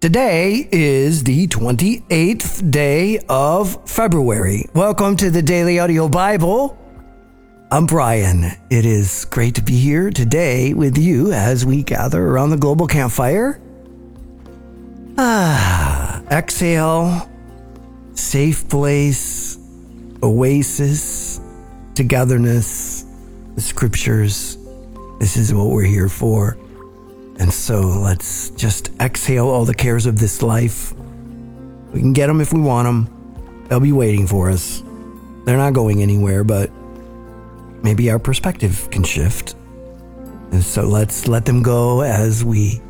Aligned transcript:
Today 0.00 0.68
is 0.70 1.24
the 1.24 1.48
28th 1.48 2.70
day 2.70 3.18
of 3.28 3.90
February. 3.90 4.64
Welcome 4.72 5.16
to 5.16 5.28
the 5.28 5.42
Daily 5.42 5.80
Audio 5.80 6.08
Bible. 6.08 6.78
I'm 7.72 7.84
Brian. 7.84 8.44
It 8.70 8.86
is 8.86 9.24
great 9.24 9.56
to 9.56 9.60
be 9.60 9.76
here 9.76 10.10
today 10.10 10.72
with 10.72 10.96
you 10.96 11.32
as 11.32 11.66
we 11.66 11.82
gather 11.82 12.24
around 12.24 12.50
the 12.50 12.56
global 12.56 12.86
campfire. 12.86 13.60
Ah, 15.18 16.22
exhale, 16.30 17.28
safe 18.14 18.68
place, 18.68 19.58
oasis, 20.22 21.40
togetherness, 21.96 23.04
the 23.56 23.60
scriptures. 23.60 24.58
This 25.18 25.36
is 25.36 25.52
what 25.52 25.70
we're 25.70 25.82
here 25.82 26.08
for. 26.08 26.56
And 27.38 27.52
so 27.52 27.80
let's 27.80 28.50
just 28.50 28.90
exhale 29.00 29.48
all 29.48 29.64
the 29.64 29.74
cares 29.74 30.06
of 30.06 30.18
this 30.18 30.42
life. 30.42 30.92
We 31.92 32.00
can 32.00 32.12
get 32.12 32.26
them 32.26 32.40
if 32.40 32.52
we 32.52 32.60
want 32.60 32.86
them. 32.86 33.64
They'll 33.68 33.80
be 33.80 33.92
waiting 33.92 34.26
for 34.26 34.50
us. 34.50 34.82
They're 35.44 35.56
not 35.56 35.72
going 35.72 36.02
anywhere, 36.02 36.42
but 36.42 36.70
maybe 37.82 38.10
our 38.10 38.18
perspective 38.18 38.88
can 38.90 39.04
shift. 39.04 39.54
And 40.50 40.62
so 40.62 40.82
let's 40.82 41.28
let 41.28 41.44
them 41.44 41.62
go 41.62 42.00
as 42.00 42.44
we 42.44 42.80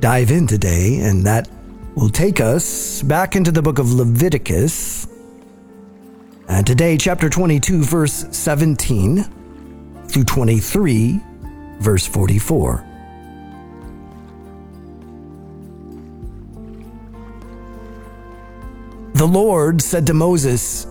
dive 0.00 0.30
in 0.30 0.46
today, 0.46 1.00
and 1.00 1.24
that 1.26 1.48
will 1.94 2.08
take 2.08 2.40
us 2.40 3.02
back 3.02 3.36
into 3.36 3.52
the 3.52 3.62
book 3.62 3.78
of 3.78 3.92
Leviticus. 3.92 5.06
And 6.48 6.66
today, 6.66 6.96
chapter 6.96 7.28
22, 7.28 7.82
verse 7.82 8.26
17 8.30 9.24
through 10.08 10.24
23, 10.24 11.20
verse 11.80 12.06
44. 12.06 12.93
The 19.14 19.26
Lord 19.26 19.80
said 19.80 20.08
to 20.08 20.12
Moses, 20.12 20.88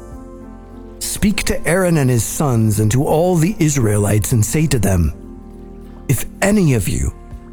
Speak 1.00 1.44
to 1.44 1.68
Aaron 1.68 1.98
and 1.98 2.10
his 2.10 2.24
sons 2.24 2.80
and 2.80 2.90
to 2.94 3.06
all 3.06 3.36
the 3.36 3.54
Israelites 3.60 4.32
and 4.32 4.46
say 4.46 4.66
to 4.68 4.80
them, 4.80 5.12
If 6.08 6.24
any 6.42 6.74
of 6.74 6.88
you, 6.88 7.10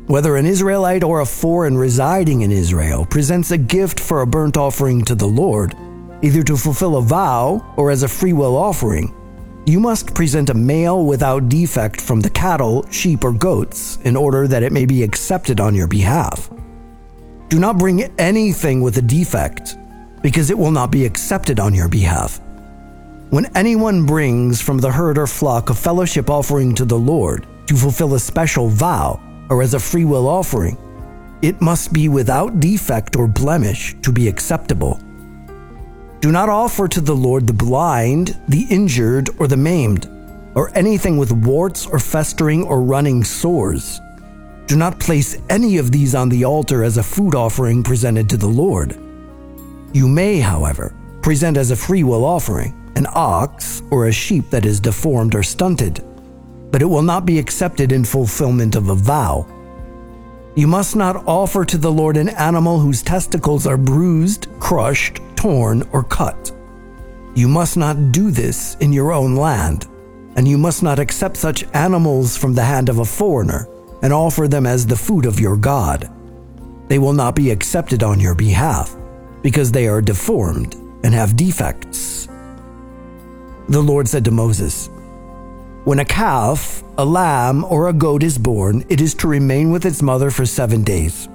whether 0.06 0.36
an 0.36 0.46
Israelite 0.46 1.02
or 1.02 1.20
a 1.20 1.26
foreign 1.26 1.76
residing 1.76 2.42
in 2.42 2.52
Israel, 2.52 3.04
presents 3.04 3.50
a 3.50 3.58
gift 3.58 3.98
for 3.98 4.20
a 4.20 4.26
burnt 4.28 4.56
offering 4.56 5.04
to 5.06 5.16
the 5.16 5.26
Lord, 5.26 5.74
either 6.22 6.44
to 6.44 6.56
fulfill 6.56 6.98
a 6.98 7.02
vow 7.02 7.74
or 7.76 7.90
as 7.90 8.04
a 8.04 8.08
freewill 8.08 8.56
offering, 8.56 9.12
you 9.66 9.80
must 9.80 10.14
present 10.14 10.50
a 10.50 10.54
male 10.54 11.04
without 11.04 11.48
defect 11.48 12.00
from 12.00 12.20
the 12.20 12.30
cattle, 12.30 12.88
sheep, 12.92 13.24
or 13.24 13.32
goats 13.32 13.98
in 14.04 14.14
order 14.14 14.46
that 14.46 14.62
it 14.62 14.70
may 14.70 14.86
be 14.86 15.02
accepted 15.02 15.58
on 15.58 15.74
your 15.74 15.88
behalf. 15.88 16.48
Do 17.48 17.58
not 17.58 17.76
bring 17.76 18.02
anything 18.20 18.82
with 18.82 18.96
a 18.98 19.02
defect 19.02 19.74
because 20.22 20.50
it 20.50 20.58
will 20.58 20.70
not 20.70 20.90
be 20.90 21.04
accepted 21.04 21.60
on 21.60 21.74
your 21.74 21.88
behalf. 21.88 22.40
When 23.30 23.46
anyone 23.56 24.06
brings 24.06 24.60
from 24.60 24.78
the 24.78 24.90
herd 24.90 25.16
or 25.16 25.26
flock 25.26 25.70
a 25.70 25.74
fellowship 25.74 26.28
offering 26.28 26.74
to 26.74 26.84
the 26.84 26.98
Lord 26.98 27.46
to 27.66 27.76
fulfill 27.76 28.14
a 28.14 28.18
special 28.18 28.68
vow 28.68 29.20
or 29.48 29.62
as 29.62 29.74
a 29.74 29.80
freewill 29.80 30.28
offering, 30.28 30.76
it 31.42 31.60
must 31.60 31.92
be 31.92 32.08
without 32.08 32.60
defect 32.60 33.16
or 33.16 33.26
blemish 33.26 33.94
to 34.02 34.12
be 34.12 34.28
acceptable. 34.28 35.00
Do 36.20 36.30
not 36.32 36.48
offer 36.48 36.86
to 36.88 37.00
the 37.00 37.14
Lord 37.14 37.46
the 37.46 37.52
blind, 37.52 38.38
the 38.48 38.66
injured, 38.68 39.30
or 39.38 39.46
the 39.46 39.56
maimed, 39.56 40.06
or 40.54 40.70
anything 40.76 41.16
with 41.16 41.32
warts 41.32 41.86
or 41.86 41.98
festering 41.98 42.64
or 42.64 42.82
running 42.82 43.24
sores. 43.24 44.00
Do 44.66 44.76
not 44.76 45.00
place 45.00 45.38
any 45.48 45.78
of 45.78 45.92
these 45.92 46.14
on 46.14 46.28
the 46.28 46.44
altar 46.44 46.84
as 46.84 46.98
a 46.98 47.02
food 47.02 47.34
offering 47.34 47.82
presented 47.82 48.28
to 48.30 48.36
the 48.36 48.48
Lord. 48.48 48.98
You 49.92 50.06
may, 50.06 50.38
however, 50.38 50.94
present 51.20 51.56
as 51.56 51.70
a 51.70 51.76
freewill 51.76 52.24
offering 52.24 52.76
an 52.96 53.06
ox 53.12 53.82
or 53.90 54.06
a 54.06 54.12
sheep 54.12 54.50
that 54.50 54.66
is 54.66 54.78
deformed 54.78 55.34
or 55.34 55.42
stunted, 55.42 56.04
but 56.70 56.82
it 56.82 56.86
will 56.86 57.02
not 57.02 57.26
be 57.26 57.38
accepted 57.38 57.92
in 57.92 58.04
fulfillment 58.04 58.76
of 58.76 58.88
a 58.88 58.94
vow. 58.94 59.46
You 60.54 60.66
must 60.66 60.96
not 60.96 61.26
offer 61.26 61.64
to 61.64 61.78
the 61.78 61.90
Lord 61.90 62.16
an 62.16 62.28
animal 62.30 62.78
whose 62.78 63.02
testicles 63.02 63.66
are 63.66 63.76
bruised, 63.76 64.48
crushed, 64.60 65.20
torn, 65.34 65.82
or 65.92 66.04
cut. 66.04 66.52
You 67.34 67.48
must 67.48 67.76
not 67.76 68.12
do 68.12 68.30
this 68.30 68.76
in 68.80 68.92
your 68.92 69.12
own 69.12 69.34
land, 69.36 69.86
and 70.36 70.46
you 70.46 70.58
must 70.58 70.82
not 70.82 70.98
accept 70.98 71.36
such 71.36 71.64
animals 71.74 72.36
from 72.36 72.54
the 72.54 72.64
hand 72.64 72.88
of 72.88 72.98
a 72.98 73.04
foreigner 73.04 73.66
and 74.02 74.12
offer 74.12 74.46
them 74.46 74.66
as 74.66 74.86
the 74.86 74.96
food 74.96 75.26
of 75.26 75.40
your 75.40 75.56
God. 75.56 76.10
They 76.88 76.98
will 76.98 77.12
not 77.12 77.34
be 77.34 77.50
accepted 77.50 78.02
on 78.02 78.20
your 78.20 78.34
behalf 78.34 78.96
because 79.42 79.72
they 79.72 79.86
are 79.88 80.00
deformed 80.00 80.74
and 81.02 81.14
have 81.14 81.36
defects. 81.36 82.28
The 83.68 83.80
Lord 83.80 84.08
said 84.08 84.24
to 84.24 84.30
Moses, 84.30 84.88
When 85.84 86.00
a 86.00 86.04
calf, 86.04 86.82
a 86.98 87.04
lamb, 87.04 87.64
or 87.64 87.88
a 87.88 87.92
goat 87.92 88.22
is 88.22 88.36
born, 88.36 88.84
it 88.88 89.00
is 89.00 89.14
to 89.14 89.28
remain 89.28 89.70
with 89.70 89.86
its 89.86 90.02
mother 90.02 90.30
for 90.30 90.44
seven 90.44 90.82
days. 90.82 91.28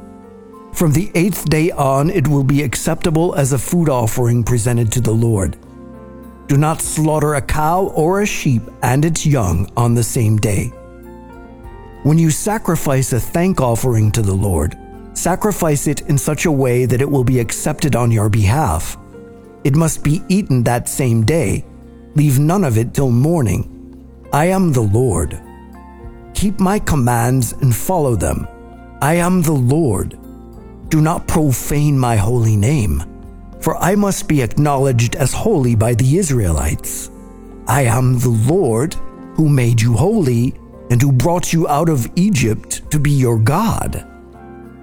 From 0.73 0.91
the 0.91 1.09
eighth 1.15 1.45
day 1.49 1.71
on, 1.71 2.09
it 2.09 2.27
will 2.27 2.43
be 2.43 2.61
acceptable 2.61 3.33
as 3.35 3.53
a 3.53 3.57
food 3.57 3.87
offering 3.87 4.43
presented 4.43 4.91
to 4.91 5.01
the 5.01 5.13
Lord. 5.13 5.57
Do 6.47 6.57
not 6.57 6.81
slaughter 6.81 7.35
a 7.35 7.41
cow 7.41 7.85
or 7.95 8.21
a 8.21 8.25
sheep 8.25 8.61
and 8.83 9.05
its 9.05 9.25
young 9.25 9.71
on 9.77 9.95
the 9.95 10.03
same 10.03 10.37
day. 10.37 10.67
When 12.03 12.19
you 12.19 12.29
sacrifice 12.29 13.13
a 13.13 13.19
thank 13.19 13.61
offering 13.61 14.11
to 14.11 14.21
the 14.21 14.35
Lord, 14.35 14.77
Sacrifice 15.15 15.87
it 15.87 16.01
in 16.01 16.17
such 16.17 16.45
a 16.45 16.51
way 16.51 16.85
that 16.85 17.01
it 17.01 17.09
will 17.09 17.23
be 17.23 17.39
accepted 17.39 17.95
on 17.95 18.11
your 18.11 18.29
behalf. 18.29 18.97
It 19.63 19.73
must 19.73 20.03
be 20.03 20.21
eaten 20.27 20.61
that 20.63 20.89
same 20.89 21.23
day. 21.23 21.65
Leave 22.15 22.37
none 22.37 22.65
of 22.65 22.77
it 22.77 22.93
till 22.93 23.09
morning. 23.09 23.71
I 24.33 24.47
am 24.47 24.73
the 24.73 24.81
Lord. 24.81 25.41
Keep 26.33 26.59
my 26.59 26.79
commands 26.79 27.53
and 27.53 27.73
follow 27.73 28.15
them. 28.15 28.45
I 29.01 29.15
am 29.15 29.41
the 29.41 29.53
Lord. 29.53 30.19
Do 30.89 30.99
not 30.99 31.27
profane 31.27 31.97
my 31.97 32.17
holy 32.17 32.57
name, 32.57 33.01
for 33.61 33.77
I 33.77 33.95
must 33.95 34.27
be 34.27 34.41
acknowledged 34.41 35.15
as 35.15 35.33
holy 35.33 35.75
by 35.75 35.93
the 35.93 36.17
Israelites. 36.17 37.09
I 37.67 37.83
am 37.83 38.19
the 38.19 38.37
Lord 38.53 38.95
who 39.35 39.47
made 39.47 39.81
you 39.81 39.93
holy 39.93 40.53
and 40.91 41.01
who 41.01 41.13
brought 41.13 41.53
you 41.53 41.67
out 41.69 41.87
of 41.87 42.05
Egypt 42.17 42.89
to 42.91 42.99
be 42.99 43.11
your 43.11 43.39
God. 43.39 44.05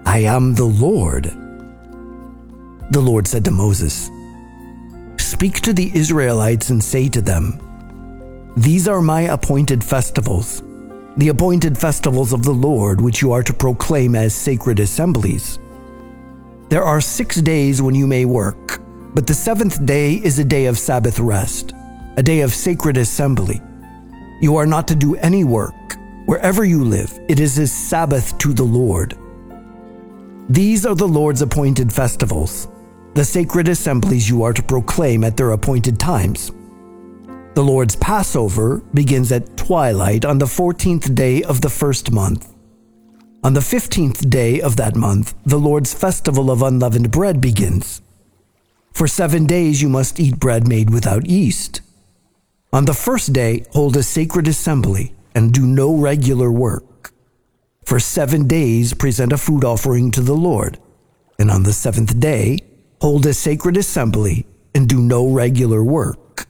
I 0.04 0.18
am 0.18 0.54
the 0.54 0.64
Lord. 0.64 1.24
The 2.90 3.00
Lord 3.00 3.26
said 3.26 3.44
to 3.44 3.50
Moses, 3.50 4.10
Speak 5.16 5.60
to 5.60 5.72
the 5.72 5.90
Israelites 5.94 6.70
and 6.70 6.82
say 6.82 7.08
to 7.08 7.22
them, 7.22 7.58
These 8.56 8.88
are 8.88 9.00
my 9.00 9.22
appointed 9.22 9.82
festivals, 9.82 10.62
the 11.16 11.28
appointed 11.28 11.78
festivals 11.78 12.32
of 12.32 12.42
the 12.42 12.52
Lord, 12.52 13.00
which 13.00 13.22
you 13.22 13.32
are 13.32 13.42
to 13.44 13.52
proclaim 13.52 14.14
as 14.16 14.34
sacred 14.34 14.80
assemblies. 14.80 15.58
There 16.69 16.82
are 16.82 17.00
six 17.00 17.40
days 17.40 17.80
when 17.80 17.94
you 17.94 18.06
may 18.06 18.24
work, 18.24 18.80
but 19.14 19.26
the 19.26 19.34
seventh 19.34 19.86
day 19.86 20.14
is 20.14 20.38
a 20.38 20.44
day 20.44 20.66
of 20.66 20.78
Sabbath 20.78 21.20
rest, 21.20 21.74
a 22.16 22.22
day 22.22 22.40
of 22.40 22.52
sacred 22.52 22.96
assembly. 22.96 23.60
You 24.40 24.56
are 24.56 24.66
not 24.66 24.88
to 24.88 24.96
do 24.96 25.14
any 25.16 25.44
work. 25.44 25.74
Wherever 26.26 26.64
you 26.64 26.84
live, 26.84 27.19
it 27.28 27.38
is 27.38 27.58
a 27.58 27.66
Sabbath 27.66 28.36
to 28.38 28.52
the 28.52 28.64
Lord. 28.64 29.16
These 30.52 30.84
are 30.84 30.94
the 30.94 31.08
Lord's 31.08 31.40
appointed 31.40 31.90
festivals, 31.90 32.68
the 33.14 33.24
sacred 33.24 33.68
assemblies 33.68 34.28
you 34.28 34.42
are 34.42 34.52
to 34.52 34.62
proclaim 34.62 35.24
at 35.24 35.34
their 35.34 35.52
appointed 35.52 35.98
times. 35.98 36.52
The 37.54 37.64
Lord's 37.64 37.96
Passover 37.96 38.82
begins 38.92 39.32
at 39.32 39.56
twilight 39.56 40.26
on 40.26 40.36
the 40.36 40.44
14th 40.44 41.14
day 41.14 41.42
of 41.42 41.62
the 41.62 41.70
first 41.70 42.12
month. 42.12 42.52
On 43.42 43.54
the 43.54 43.60
15th 43.60 44.28
day 44.28 44.60
of 44.60 44.76
that 44.76 44.94
month, 44.94 45.34
the 45.46 45.58
Lord's 45.58 45.94
festival 45.94 46.50
of 46.50 46.60
unleavened 46.60 47.10
bread 47.10 47.40
begins. 47.40 48.02
For 48.93 49.08
seven 49.08 49.46
days 49.46 49.81
you 49.81 49.88
must 49.88 50.20
eat 50.20 50.38
bread 50.38 50.69
made 50.69 50.90
without 50.90 51.25
yeast. 51.25 51.81
On 52.75 52.84
the 52.84 52.93
first 52.93 53.32
day, 53.32 53.64
hold 53.72 53.96
a 53.96 54.02
sacred 54.02 54.46
assembly 54.46 55.14
and 55.34 55.50
do 55.50 55.64
no 55.64 55.96
regular 55.96 56.52
work. 56.52 56.84
For 57.84 57.99
seven 57.99 58.46
days, 58.46 58.94
present 58.94 59.32
a 59.32 59.38
food 59.38 59.64
offering 59.64 60.11
to 60.12 60.20
the 60.20 60.34
Lord. 60.34 60.79
And 61.38 61.50
on 61.50 61.64
the 61.64 61.73
seventh 61.73 62.19
day, 62.20 62.58
hold 63.00 63.26
a 63.26 63.34
sacred 63.34 63.76
assembly 63.76 64.46
and 64.75 64.88
do 64.88 65.00
no 65.00 65.29
regular 65.29 65.82
work. 65.82 66.46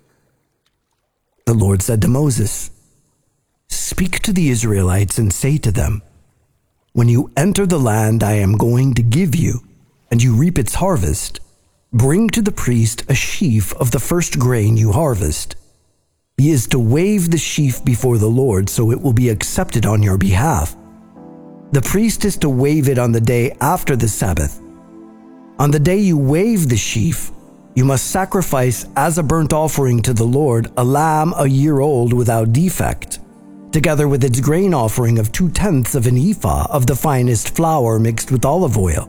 The 1.47 1.55
Lord 1.55 1.83
said 1.83 2.03
to 2.03 2.09
Moses, 2.09 2.71
Speak 3.69 4.21
to 4.21 4.33
the 4.33 4.51
Israelites 4.51 5.19
and 5.19 5.33
say 5.33 5.59
to 5.59 5.73
them, 5.73 6.03
When 6.93 7.09
you 7.09 7.33
enter 7.37 7.67
the 7.67 7.79
land 7.79 8.23
I 8.23 8.35
am 8.35 8.57
going 8.57 8.95
to 8.95 9.03
give 9.03 9.35
you, 9.35 9.61
and 10.11 10.23
you 10.23 10.35
reap 10.35 10.59
its 10.59 10.75
harvest, 10.75 11.41
bring 11.93 12.29
to 12.31 12.43
the 12.43 12.53
priest 12.53 13.03
a 13.09 13.15
sheaf 13.15 13.75
of 13.75 13.91
the 13.91 13.99
first 13.99 14.39
grain 14.39 14.77
you 14.77 14.93
harvest. 14.93 15.57
He 16.37 16.51
is 16.51 16.67
to 16.69 16.79
wave 16.79 17.31
the 17.31 17.39
sheaf 17.39 17.85
before 17.85 18.19
the 18.19 18.29
Lord 18.29 18.69
so 18.69 18.91
it 18.91 19.01
will 19.01 19.13
be 19.13 19.31
accepted 19.31 19.87
on 19.87 20.03
your 20.03 20.19
behalf. 20.19 20.77
The 21.73 21.81
priest 21.81 22.27
is 22.27 22.37
to 22.39 22.51
wave 22.51 22.91
it 22.91 22.99
on 22.99 23.13
the 23.13 23.21
day 23.21 23.57
after 23.63 23.97
the 23.97 24.07
Sabbath. 24.07 24.61
On 25.59 25.71
the 25.71 25.81
day 25.81 25.97
you 25.97 26.19
wave 26.19 26.69
the 26.69 26.77
sheaf, 26.77 27.31
you 27.75 27.87
must 27.87 28.11
sacrifice 28.11 28.85
as 28.95 29.17
a 29.17 29.23
burnt 29.23 29.55
offering 29.55 30.03
to 30.03 30.13
the 30.13 30.25
Lord 30.25 30.71
a 30.77 30.85
lamb 30.85 31.33
a 31.35 31.49
year 31.49 31.81
old 31.81 32.13
without 32.13 32.53
defect, 32.53 33.21
together 33.71 34.07
with 34.07 34.23
its 34.23 34.39
grain 34.39 34.75
offering 34.75 35.19
of 35.19 35.33
two 35.33 35.49
tenths 35.49 35.95
of 35.95 36.07
an 36.07 36.19
ephah 36.19 36.67
of 36.69 36.87
the 36.87 36.95
finest 36.95 37.57
flour 37.57 37.99
mixed 37.99 38.31
with 38.31 38.45
olive 38.45 38.77
oil, 38.77 39.09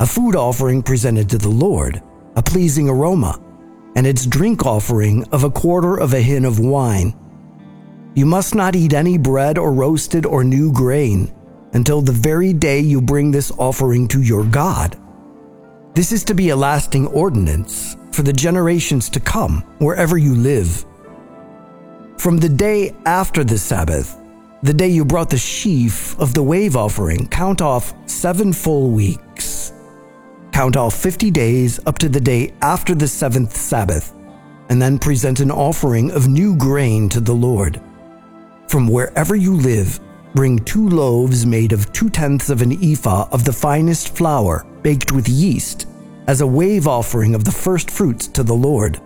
a 0.00 0.06
food 0.06 0.34
offering 0.34 0.82
presented 0.82 1.30
to 1.30 1.38
the 1.38 1.48
Lord, 1.48 2.02
a 2.34 2.42
pleasing 2.42 2.88
aroma, 2.88 3.40
and 3.94 4.08
its 4.08 4.26
drink 4.26 4.66
offering 4.66 5.22
of 5.30 5.44
a 5.44 5.50
quarter 5.50 6.00
of 6.00 6.14
a 6.14 6.20
hin 6.20 6.44
of 6.44 6.58
wine. 6.58 7.14
You 8.16 8.26
must 8.26 8.56
not 8.56 8.74
eat 8.74 8.92
any 8.92 9.18
bread 9.18 9.56
or 9.56 9.72
roasted 9.72 10.26
or 10.26 10.42
new 10.42 10.72
grain 10.72 11.32
until 11.72 12.00
the 12.00 12.12
very 12.12 12.52
day 12.52 12.80
you 12.80 13.00
bring 13.00 13.30
this 13.30 13.50
offering 13.58 14.08
to 14.08 14.22
your 14.22 14.44
God. 14.44 14.98
This 15.94 16.12
is 16.12 16.24
to 16.24 16.34
be 16.34 16.50
a 16.50 16.56
lasting 16.56 17.06
ordinance 17.08 17.96
for 18.12 18.22
the 18.22 18.32
generations 18.32 19.08
to 19.10 19.20
come, 19.20 19.62
wherever 19.78 20.16
you 20.16 20.34
live. 20.34 20.84
From 22.18 22.38
the 22.38 22.48
day 22.48 22.94
after 23.04 23.42
the 23.44 23.58
Sabbath, 23.58 24.18
the 24.62 24.72
day 24.72 24.88
you 24.88 25.04
brought 25.04 25.28
the 25.28 25.38
sheaf 25.38 26.18
of 26.20 26.34
the 26.34 26.42
wave 26.42 26.76
offering, 26.76 27.26
count 27.26 27.60
off 27.60 27.94
seven 28.08 28.52
full 28.52 28.90
weeks. 28.90 29.72
Count 30.52 30.76
off 30.76 30.94
50 30.94 31.30
days 31.30 31.80
up 31.86 31.98
to 31.98 32.08
the 32.08 32.20
day 32.20 32.54
after 32.62 32.94
the 32.94 33.08
seventh 33.08 33.56
Sabbath, 33.56 34.14
and 34.68 34.80
then 34.80 34.98
present 34.98 35.40
an 35.40 35.50
offering 35.50 36.10
of 36.12 36.28
new 36.28 36.56
grain 36.56 37.08
to 37.08 37.20
the 37.20 37.32
Lord. 37.32 37.80
From 38.68 38.86
wherever 38.86 39.34
you 39.34 39.54
live, 39.54 39.98
bring 40.34 40.58
two 40.60 40.88
loaves 40.88 41.44
made 41.44 41.72
of 41.72 41.92
two 41.92 42.08
tenths 42.08 42.48
of 42.50 42.62
an 42.62 42.72
ephah 42.82 43.28
of 43.32 43.44
the 43.44 43.52
finest 43.52 44.16
flour 44.16 44.66
baked 44.82 45.12
with 45.12 45.28
yeast 45.28 45.86
as 46.26 46.40
a 46.40 46.46
wave 46.46 46.86
offering 46.86 47.34
of 47.34 47.44
the 47.44 47.52
first 47.52 47.90
fruits 47.90 48.28
to 48.28 48.42
the 48.42 48.54
Lord. 48.54 49.00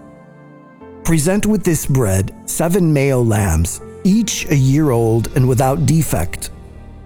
Present 1.04 1.46
with 1.46 1.64
this 1.64 1.86
bread 1.86 2.34
seven 2.46 2.92
male 2.92 3.24
lambs, 3.24 3.80
each 4.04 4.46
a 4.50 4.56
year 4.56 4.90
old 4.90 5.34
and 5.36 5.48
without 5.48 5.86
defect, 5.86 6.50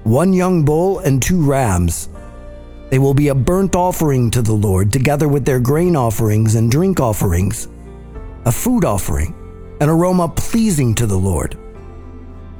one 0.04 0.32
young 0.32 0.64
bull 0.64 0.98
and 1.00 1.22
two 1.22 1.42
rams. 1.42 2.08
They 2.90 2.98
will 2.98 3.14
be 3.14 3.28
a 3.28 3.34
burnt 3.34 3.76
offering 3.76 4.30
to 4.32 4.42
the 4.42 4.52
Lord 4.52 4.92
together 4.92 5.28
with 5.28 5.44
their 5.44 5.60
grain 5.60 5.96
offerings 5.96 6.56
and 6.56 6.70
drink 6.70 6.98
offerings, 6.98 7.68
a 8.44 8.52
food 8.52 8.84
offering, 8.84 9.34
an 9.80 9.88
aroma 9.88 10.28
pleasing 10.28 10.94
to 10.96 11.06
the 11.06 11.18
Lord. 11.18 11.56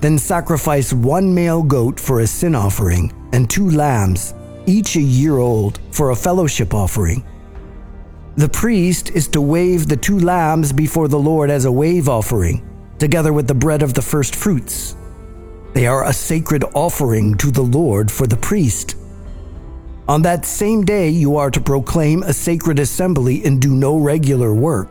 Then 0.01 0.17
sacrifice 0.17 0.93
one 0.95 1.35
male 1.35 1.63
goat 1.63 2.01
for 2.01 2.21
a 2.21 2.27
sin 2.27 2.55
offering 2.55 3.13
and 3.33 3.49
two 3.49 3.71
lambs, 3.71 4.35
each 4.67 4.97
a 4.97 5.01
year 5.01 5.37
old, 5.37 5.79
for 5.91 6.11
a 6.11 6.17
fellowship 6.17 6.73
offering. 6.73 7.25
The 8.37 8.49
priest 8.49 9.11
is 9.11 9.29
to 9.29 9.43
wave 9.43 9.89
the 9.89 9.97
two 9.97 10.19
lambs 10.19 10.73
before 10.73 11.09
the 11.09 11.19
Lord 11.19 11.51
as 11.51 11.67
a 11.67 11.73
wave 11.73 12.09
offering, 12.09 12.67
together 12.99 13.35
with 13.35 13.47
the 13.47 13.55
bread 13.55 13.83
of 13.83 13.93
the 13.93 14.03
first 14.03 14.35
fruits. 14.35 14.97
They 15.75 15.87
are 15.87 16.07
a 16.07 16.13
sacred 16.13 16.65
offering 16.75 17.37
to 17.37 17.51
the 17.51 17.63
Lord 17.63 18.11
for 18.11 18.27
the 18.27 18.39
priest. 18.39 18.97
On 20.09 20.23
that 20.23 20.47
same 20.47 20.83
day, 20.83 21.11
you 21.11 21.37
are 21.37 21.51
to 21.51 21.61
proclaim 21.61 22.23
a 22.23 22.33
sacred 22.33 22.79
assembly 22.79 23.45
and 23.45 23.61
do 23.61 23.75
no 23.75 23.99
regular 23.99 24.55
work. 24.55 24.89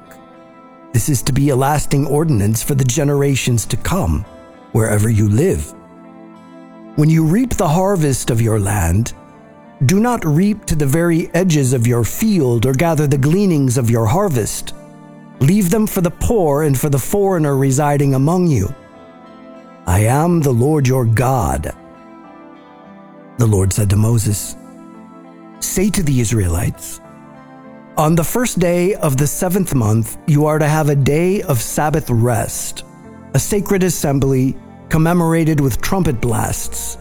This 0.94 1.10
is 1.10 1.24
to 1.24 1.34
be 1.34 1.50
a 1.50 1.56
lasting 1.56 2.06
ordinance 2.06 2.62
for 2.62 2.76
the 2.76 2.86
generations 2.86 3.66
to 3.66 3.78
come 3.78 4.24
wherever 4.72 5.10
you 5.10 5.30
live. 5.30 5.74
When 6.96 7.10
you 7.10 7.26
reap 7.26 7.52
the 7.52 7.68
harvest 7.68 8.30
of 8.30 8.42
your 8.42 8.60
land, 8.60 9.14
do 9.86 10.00
not 10.00 10.26
reap 10.26 10.66
to 10.66 10.76
the 10.76 10.86
very 10.86 11.34
edges 11.34 11.72
of 11.72 11.88
your 11.88 12.04
field 12.04 12.66
or 12.66 12.74
gather 12.74 13.08
the 13.08 13.18
gleanings 13.18 13.78
of 13.78 13.90
your 13.90 14.06
harvest. 14.06 14.74
Leave 15.40 15.70
them 15.70 15.88
for 15.88 16.02
the 16.02 16.12
poor 16.12 16.64
and 16.64 16.78
for 16.78 16.90
the 16.90 17.00
foreigner 17.00 17.56
residing 17.56 18.14
among 18.14 18.48
you. 18.48 18.74
I 19.88 20.02
am 20.02 20.42
the 20.42 20.52
Lord 20.52 20.88
your 20.88 21.06
God. 21.06 21.74
The 23.38 23.48
Lord 23.48 23.72
said 23.72 23.90
to 23.92 23.96
Moses, 23.96 24.58
Say 25.62 25.90
to 25.92 26.04
the 26.04 26.20
Israelites, 26.20 27.00
On 27.96 28.16
the 28.16 28.24
first 28.24 28.60
day 28.60 28.96
of 28.96 29.16
the 29.16 29.28
seventh 29.28 29.74
month, 29.74 30.18
you 30.28 30.46
are 30.46 30.60
to 30.60 30.68
have 30.68 30.90
a 30.90 30.96
day 30.96 31.42
of 31.44 31.62
Sabbath 31.62 32.10
rest 32.10 32.84
a 33.34 33.40
sacred 33.40 33.84
assembly 33.84 34.56
commemorated 34.90 35.60
with 35.60 35.82
trumpet 35.82 36.20
blasts. 36.20 36.98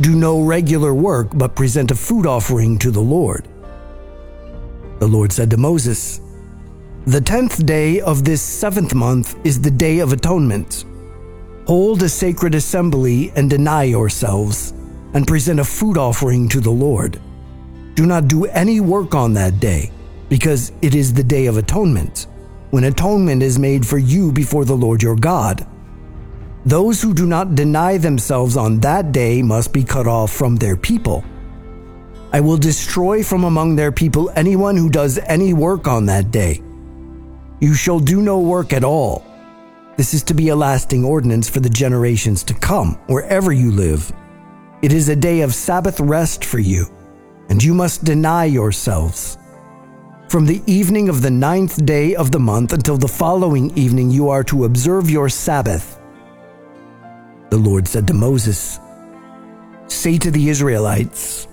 Do 0.00 0.14
no 0.14 0.42
regular 0.42 0.94
work, 0.94 1.28
but 1.34 1.56
present 1.56 1.90
a 1.90 1.94
food 1.94 2.26
offering 2.26 2.78
to 2.78 2.90
the 2.90 3.00
Lord. 3.00 3.48
The 5.00 5.08
Lord 5.08 5.32
said 5.32 5.50
to 5.50 5.56
Moses, 5.56 6.20
The 7.06 7.20
tenth 7.20 7.64
day 7.64 8.00
of 8.00 8.24
this 8.24 8.42
seventh 8.42 8.94
month 8.94 9.34
is 9.44 9.60
the 9.60 9.70
Day 9.70 9.98
of 10.00 10.12
Atonement. 10.12 10.84
Hold 11.66 12.02
a 12.02 12.08
sacred 12.08 12.54
assembly 12.54 13.32
and 13.34 13.50
deny 13.50 13.84
yourselves, 13.84 14.72
and 15.14 15.26
present 15.26 15.60
a 15.60 15.64
food 15.64 15.96
offering 15.98 16.48
to 16.50 16.60
the 16.60 16.70
Lord. 16.70 17.20
Do 17.94 18.06
not 18.06 18.28
do 18.28 18.44
any 18.46 18.80
work 18.80 19.14
on 19.14 19.34
that 19.34 19.58
day, 19.58 19.90
because 20.28 20.72
it 20.82 20.94
is 20.94 21.12
the 21.12 21.24
Day 21.24 21.46
of 21.46 21.56
Atonement 21.56 22.27
when 22.70 22.84
atonement 22.84 23.42
is 23.42 23.58
made 23.58 23.86
for 23.86 23.98
you 23.98 24.32
before 24.32 24.64
the 24.64 24.76
Lord 24.76 25.02
your 25.02 25.16
God. 25.16 25.66
Those 26.64 27.00
who 27.00 27.14
do 27.14 27.26
not 27.26 27.54
deny 27.54 27.96
themselves 27.96 28.56
on 28.56 28.80
that 28.80 29.12
day 29.12 29.42
must 29.42 29.72
be 29.72 29.84
cut 29.84 30.06
off 30.06 30.32
from 30.32 30.56
their 30.56 30.76
people. 30.76 31.24
I 32.32 32.40
will 32.40 32.58
destroy 32.58 33.22
from 33.22 33.44
among 33.44 33.76
their 33.76 33.92
people 33.92 34.30
anyone 34.36 34.76
who 34.76 34.90
does 34.90 35.18
any 35.18 35.54
work 35.54 35.88
on 35.88 36.04
that 36.06 36.30
day. 36.30 36.62
You 37.60 37.74
shall 37.74 37.98
do 37.98 38.20
no 38.20 38.38
work 38.38 38.72
at 38.72 38.84
all. 38.84 39.24
This 39.96 40.12
is 40.12 40.22
to 40.24 40.34
be 40.34 40.50
a 40.50 40.56
lasting 40.56 41.04
ordinance 41.04 41.48
for 41.48 41.60
the 41.60 41.70
generations 41.70 42.44
to 42.44 42.54
come, 42.54 42.94
wherever 43.06 43.50
you 43.50 43.72
live. 43.72 44.12
It 44.82 44.92
is 44.92 45.08
a 45.08 45.16
day 45.16 45.40
of 45.40 45.54
Sabbath 45.54 45.98
rest 45.98 46.44
for 46.44 46.58
you, 46.58 46.86
and 47.48 47.62
you 47.62 47.74
must 47.74 48.04
deny 48.04 48.44
yourselves. 48.44 49.38
From 50.28 50.44
the 50.44 50.60
evening 50.66 51.08
of 51.08 51.22
the 51.22 51.30
ninth 51.30 51.86
day 51.86 52.14
of 52.14 52.30
the 52.30 52.38
month 52.38 52.74
until 52.74 52.98
the 52.98 53.08
following 53.08 53.74
evening, 53.78 54.10
you 54.10 54.28
are 54.28 54.44
to 54.44 54.66
observe 54.66 55.08
your 55.08 55.30
Sabbath. 55.30 55.98
The 57.48 57.56
Lord 57.56 57.88
said 57.88 58.06
to 58.08 58.12
Moses, 58.12 58.78
Say 59.86 60.18
to 60.18 60.30
the 60.30 60.50
Israelites, 60.50 61.48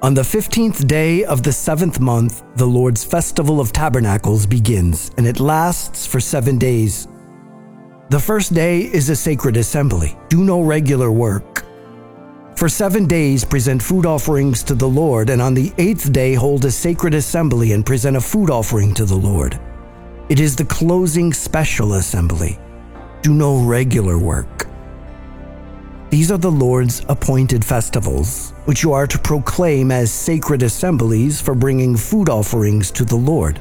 On 0.00 0.14
the 0.14 0.24
fifteenth 0.24 0.86
day 0.86 1.24
of 1.24 1.42
the 1.42 1.52
seventh 1.52 2.00
month, 2.00 2.42
the 2.56 2.66
Lord's 2.66 3.04
festival 3.04 3.60
of 3.60 3.70
tabernacles 3.70 4.46
begins, 4.46 5.10
and 5.18 5.26
it 5.26 5.38
lasts 5.38 6.06
for 6.06 6.20
seven 6.20 6.56
days. 6.56 7.06
The 8.08 8.18
first 8.18 8.54
day 8.54 8.80
is 8.80 9.10
a 9.10 9.14
sacred 9.14 9.58
assembly. 9.58 10.16
Do 10.30 10.42
no 10.42 10.62
regular 10.62 11.12
work. 11.12 11.49
For 12.60 12.68
seven 12.68 13.06
days, 13.06 13.42
present 13.42 13.82
food 13.82 14.04
offerings 14.04 14.62
to 14.64 14.74
the 14.74 14.86
Lord, 14.86 15.30
and 15.30 15.40
on 15.40 15.54
the 15.54 15.72
eighth 15.78 16.12
day, 16.12 16.34
hold 16.34 16.66
a 16.66 16.70
sacred 16.70 17.14
assembly 17.14 17.72
and 17.72 17.86
present 17.86 18.18
a 18.18 18.20
food 18.20 18.50
offering 18.50 18.92
to 18.96 19.06
the 19.06 19.16
Lord. 19.16 19.58
It 20.28 20.40
is 20.40 20.56
the 20.56 20.66
closing 20.66 21.32
special 21.32 21.94
assembly. 21.94 22.58
Do 23.22 23.32
no 23.32 23.64
regular 23.64 24.18
work. 24.18 24.66
These 26.10 26.30
are 26.30 26.36
the 26.36 26.50
Lord's 26.50 27.02
appointed 27.08 27.64
festivals, 27.64 28.50
which 28.66 28.82
you 28.82 28.92
are 28.92 29.06
to 29.06 29.18
proclaim 29.18 29.90
as 29.90 30.12
sacred 30.12 30.62
assemblies 30.62 31.40
for 31.40 31.54
bringing 31.54 31.96
food 31.96 32.28
offerings 32.28 32.90
to 32.90 33.06
the 33.06 33.16
Lord. 33.16 33.58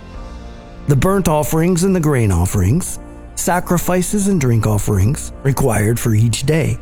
The 0.89 0.97
burnt 0.97 1.29
offerings 1.29 1.85
and 1.85 1.95
the 1.95 2.01
grain 2.01 2.33
offerings, 2.33 2.99
sacrifices 3.35 4.27
and 4.27 4.41
drink 4.41 4.67
offerings 4.67 5.31
required 5.45 5.97
for 5.97 6.13
each 6.13 6.43
day 6.43 6.77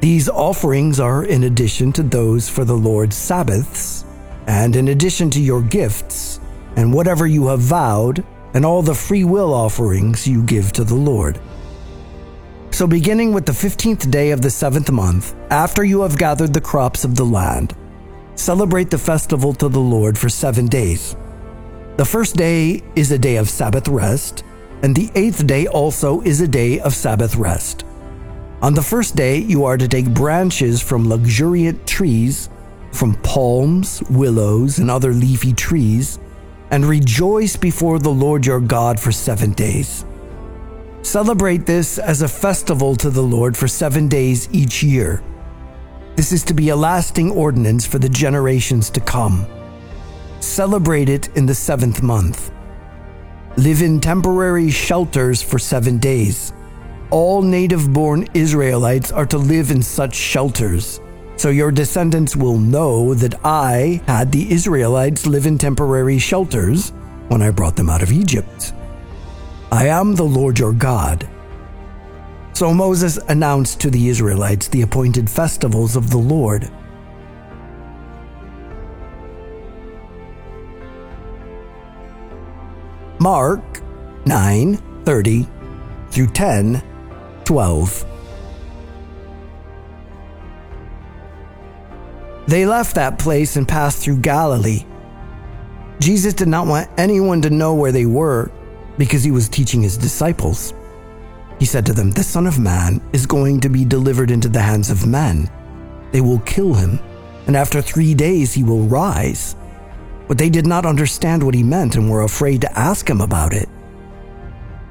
these 0.00 0.28
offerings 0.28 1.00
are 1.00 1.24
in 1.24 1.44
addition 1.44 1.92
to 1.92 2.02
those 2.02 2.48
for 2.48 2.64
the 2.64 2.76
Lord's 2.76 3.16
Sabbaths, 3.16 4.04
and 4.46 4.76
in 4.76 4.88
addition 4.88 5.30
to 5.30 5.40
your 5.40 5.62
gifts, 5.62 6.38
and 6.76 6.92
whatever 6.92 7.26
you 7.26 7.46
have 7.48 7.60
vowed, 7.60 8.24
and 8.54 8.64
all 8.64 8.82
the 8.82 8.94
free 8.94 9.24
will 9.24 9.54
offerings 9.54 10.26
you 10.26 10.42
give 10.42 10.70
to 10.72 10.84
the 10.84 10.94
Lord. 10.94 11.40
So, 12.70 12.86
beginning 12.86 13.32
with 13.32 13.46
the 13.46 13.54
fifteenth 13.54 14.10
day 14.10 14.32
of 14.32 14.42
the 14.42 14.50
seventh 14.50 14.90
month, 14.90 15.34
after 15.50 15.82
you 15.82 16.02
have 16.02 16.18
gathered 16.18 16.52
the 16.52 16.60
crops 16.60 17.04
of 17.04 17.14
the 17.14 17.24
land, 17.24 17.74
celebrate 18.34 18.90
the 18.90 18.98
festival 18.98 19.54
to 19.54 19.70
the 19.70 19.80
Lord 19.80 20.18
for 20.18 20.28
seven 20.28 20.66
days. 20.66 21.16
The 21.96 22.04
first 22.04 22.36
day 22.36 22.82
is 22.94 23.10
a 23.12 23.18
day 23.18 23.36
of 23.36 23.48
Sabbath 23.48 23.88
rest, 23.88 24.44
and 24.82 24.94
the 24.94 25.10
eighth 25.14 25.46
day 25.46 25.66
also 25.66 26.20
is 26.20 26.42
a 26.42 26.48
day 26.48 26.78
of 26.80 26.94
Sabbath 26.94 27.36
rest. 27.36 27.85
On 28.62 28.72
the 28.72 28.82
first 28.82 29.16
day, 29.16 29.38
you 29.38 29.66
are 29.66 29.76
to 29.76 29.86
take 29.86 30.08
branches 30.14 30.80
from 30.80 31.08
luxuriant 31.08 31.86
trees, 31.86 32.48
from 32.90 33.14
palms, 33.16 34.02
willows, 34.08 34.78
and 34.78 34.90
other 34.90 35.12
leafy 35.12 35.52
trees, 35.52 36.18
and 36.70 36.86
rejoice 36.86 37.54
before 37.54 37.98
the 37.98 38.10
Lord 38.10 38.46
your 38.46 38.60
God 38.60 38.98
for 38.98 39.12
seven 39.12 39.52
days. 39.52 40.06
Celebrate 41.02 41.66
this 41.66 41.98
as 41.98 42.22
a 42.22 42.28
festival 42.28 42.96
to 42.96 43.10
the 43.10 43.22
Lord 43.22 43.56
for 43.56 43.68
seven 43.68 44.08
days 44.08 44.48
each 44.52 44.82
year. 44.82 45.22
This 46.16 46.32
is 46.32 46.42
to 46.44 46.54
be 46.54 46.70
a 46.70 46.76
lasting 46.76 47.30
ordinance 47.30 47.86
for 47.86 47.98
the 47.98 48.08
generations 48.08 48.88
to 48.90 49.00
come. 49.00 49.46
Celebrate 50.40 51.10
it 51.10 51.28
in 51.36 51.44
the 51.44 51.54
seventh 51.54 52.02
month. 52.02 52.50
Live 53.58 53.82
in 53.82 54.00
temporary 54.00 54.70
shelters 54.70 55.42
for 55.42 55.58
seven 55.58 55.98
days. 55.98 56.54
All 57.10 57.40
native 57.40 57.92
born 57.92 58.26
Israelites 58.34 59.12
are 59.12 59.26
to 59.26 59.38
live 59.38 59.70
in 59.70 59.80
such 59.80 60.14
shelters, 60.14 61.00
so 61.36 61.50
your 61.50 61.70
descendants 61.70 62.34
will 62.34 62.58
know 62.58 63.14
that 63.14 63.34
I 63.44 64.02
had 64.08 64.32
the 64.32 64.50
Israelites 64.50 65.24
live 65.24 65.46
in 65.46 65.56
temporary 65.56 66.18
shelters 66.18 66.90
when 67.28 67.42
I 67.42 67.50
brought 67.50 67.76
them 67.76 67.88
out 67.88 68.02
of 68.02 68.10
Egypt. 68.10 68.72
I 69.70 69.86
am 69.86 70.16
the 70.16 70.24
Lord 70.24 70.58
your 70.58 70.72
God. 70.72 71.28
So 72.54 72.74
Moses 72.74 73.18
announced 73.28 73.80
to 73.82 73.90
the 73.90 74.08
Israelites 74.08 74.66
the 74.66 74.82
appointed 74.82 75.30
festivals 75.30 75.94
of 75.94 76.10
the 76.10 76.18
Lord. 76.18 76.68
Mark 83.20 83.62
9 84.26 84.76
30 85.04 85.46
through 86.10 86.26
10 86.28 86.95
12. 87.46 88.04
They 92.48 92.66
left 92.66 92.94
that 92.96 93.18
place 93.18 93.56
and 93.56 93.66
passed 93.66 94.02
through 94.02 94.18
Galilee. 94.18 94.84
Jesus 96.00 96.34
did 96.34 96.48
not 96.48 96.66
want 96.66 96.90
anyone 96.98 97.40
to 97.42 97.50
know 97.50 97.74
where 97.74 97.92
they 97.92 98.04
were 98.04 98.50
because 98.98 99.24
he 99.24 99.30
was 99.30 99.48
teaching 99.48 99.82
his 99.82 99.96
disciples. 99.96 100.74
He 101.58 101.64
said 101.64 101.86
to 101.86 101.92
them, 101.92 102.10
The 102.10 102.22
Son 102.22 102.46
of 102.46 102.58
Man 102.58 103.00
is 103.12 103.26
going 103.26 103.60
to 103.60 103.68
be 103.68 103.84
delivered 103.84 104.30
into 104.30 104.48
the 104.48 104.60
hands 104.60 104.90
of 104.90 105.06
men. 105.06 105.50
They 106.12 106.20
will 106.20 106.40
kill 106.40 106.74
him, 106.74 106.98
and 107.46 107.56
after 107.56 107.80
three 107.80 108.14
days 108.14 108.52
he 108.52 108.64
will 108.64 108.82
rise. 108.82 109.56
But 110.28 110.36
they 110.36 110.50
did 110.50 110.66
not 110.66 110.84
understand 110.84 111.42
what 111.42 111.54
he 111.54 111.62
meant 111.62 111.94
and 111.94 112.10
were 112.10 112.22
afraid 112.22 112.60
to 112.62 112.78
ask 112.78 113.08
him 113.08 113.20
about 113.20 113.52
it. 113.52 113.68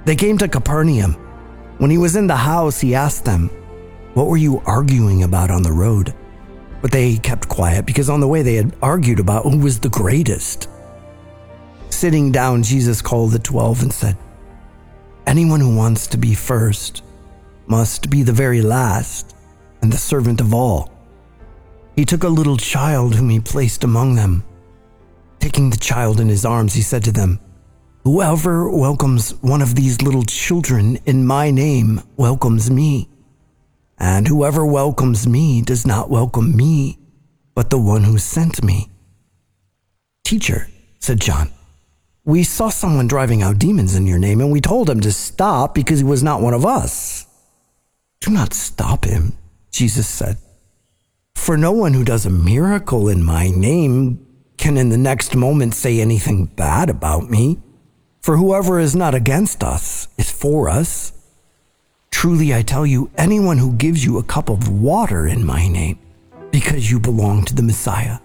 They 0.06 0.16
came 0.16 0.38
to 0.38 0.48
Capernaum. 0.48 1.25
When 1.78 1.92
he 1.92 1.98
was 1.98 2.16
in 2.16 2.28
the 2.28 2.36
house, 2.36 2.80
he 2.80 2.96
asked 2.96 3.26
them, 3.26 3.50
What 4.14 4.28
were 4.28 4.38
you 4.38 4.62
arguing 4.66 5.24
about 5.24 5.52
on 5.52 5.62
the 5.62 5.72
road? 5.72 6.14
But 6.82 6.92
they 6.92 7.18
kept 7.18 7.50
quiet 7.50 7.86
because 7.86 8.10
on 8.10 8.20
the 8.20 8.28
way 8.28 8.42
they 8.42 8.56
had 8.56 8.76
argued 8.82 9.20
about 9.20 9.44
who 9.44 9.58
was 9.58 9.80
the 9.80 9.90
greatest. 9.90 10.70
Sitting 11.90 12.32
down, 12.32 12.64
Jesus 12.64 13.02
called 13.02 13.32
the 13.32 13.40
twelve 13.40 13.82
and 13.82 13.92
said, 13.92 14.18
Anyone 15.28 15.60
who 15.60 15.76
wants 15.76 16.08
to 16.08 16.18
be 16.18 16.34
first 16.34 17.04
must 17.68 18.10
be 18.10 18.22
the 18.22 18.32
very 18.32 18.62
last 18.62 19.36
and 19.82 19.92
the 19.92 19.98
servant 19.98 20.40
of 20.40 20.54
all. 20.54 20.92
He 21.96 22.06
took 22.06 22.24
a 22.24 22.30
little 22.30 22.58
child 22.58 23.16
whom 23.16 23.30
he 23.30 23.40
placed 23.40 23.84
among 23.84 24.16
them. 24.16 24.44
Taking 25.40 25.70
the 25.70 25.78
child 25.78 26.20
in 26.20 26.28
his 26.28 26.46
arms, 26.46 26.74
he 26.74 26.82
said 26.82 27.04
to 27.06 27.12
them, 27.12 27.40
Whoever 28.06 28.70
welcomes 28.70 29.32
one 29.42 29.64
of 29.64 29.74
these 29.74 30.04
little 30.04 30.22
children 30.22 31.00
in 31.08 31.26
my 31.26 31.50
name 31.50 32.04
welcomes 32.18 32.70
me. 32.70 33.10
And 33.98 34.28
whoever 34.28 34.64
welcomes 34.64 35.28
me 35.28 35.64
does 35.64 35.88
not 35.88 36.12
welcome 36.12 36.56
me, 36.56 37.00
but 37.56 37.72
the 37.72 37.80
one 37.80 38.04
who 38.04 38.20
sent 38.20 38.64
me. 38.64 38.92
Teacher, 40.24 40.68
said 41.00 41.20
John, 41.20 41.50
we 42.24 42.44
saw 42.44 42.70
someone 42.70 43.08
driving 43.08 43.42
out 43.42 43.58
demons 43.58 43.96
in 43.96 44.06
your 44.06 44.20
name, 44.20 44.40
and 44.40 44.52
we 44.52 44.62
told 44.62 44.88
him 44.88 45.00
to 45.02 45.12
stop 45.12 45.74
because 45.74 45.98
he 45.98 46.06
was 46.06 46.22
not 46.22 46.42
one 46.42 46.54
of 46.54 46.64
us. 46.64 47.26
Do 48.22 48.30
not 48.30 48.54
stop 48.54 49.06
him, 49.06 49.34
Jesus 49.72 50.08
said. 50.08 50.38
For 51.34 51.58
no 51.58 51.72
one 51.72 51.96
who 51.96 52.04
does 52.04 52.28
a 52.28 52.30
miracle 52.30 53.10
in 53.10 53.24
my 53.24 53.50
name 53.50 54.24
can 54.60 54.78
in 54.78 54.90
the 54.90 54.98
next 54.98 55.36
moment 55.36 55.74
say 55.74 56.00
anything 56.00 56.46
bad 56.46 56.92
about 56.92 57.32
me. 57.32 57.58
For 58.26 58.38
whoever 58.38 58.80
is 58.80 58.96
not 58.96 59.14
against 59.14 59.64
us 59.64 60.08
is 60.18 60.32
for 60.32 60.68
us. 60.68 61.14
Truly, 62.10 62.56
I 62.56 62.64
tell 62.64 62.84
you, 62.84 63.12
anyone 63.20 63.60
who 63.60 63.74
gives 63.74 64.04
you 64.04 64.18
a 64.18 64.24
cup 64.24 64.50
of 64.50 64.68
water 64.68 65.28
in 65.28 65.46
my 65.46 65.68
name, 65.68 66.00
because 66.50 66.90
you 66.90 67.00
belong 67.00 67.46
to 67.46 67.54
the 67.54 67.62
Messiah, 67.62 68.18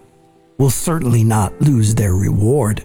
will 0.57 0.71
certainly 0.71 1.23
not 1.23 1.61
lose 1.61 1.93
their 1.93 2.15
reward. 2.15 2.83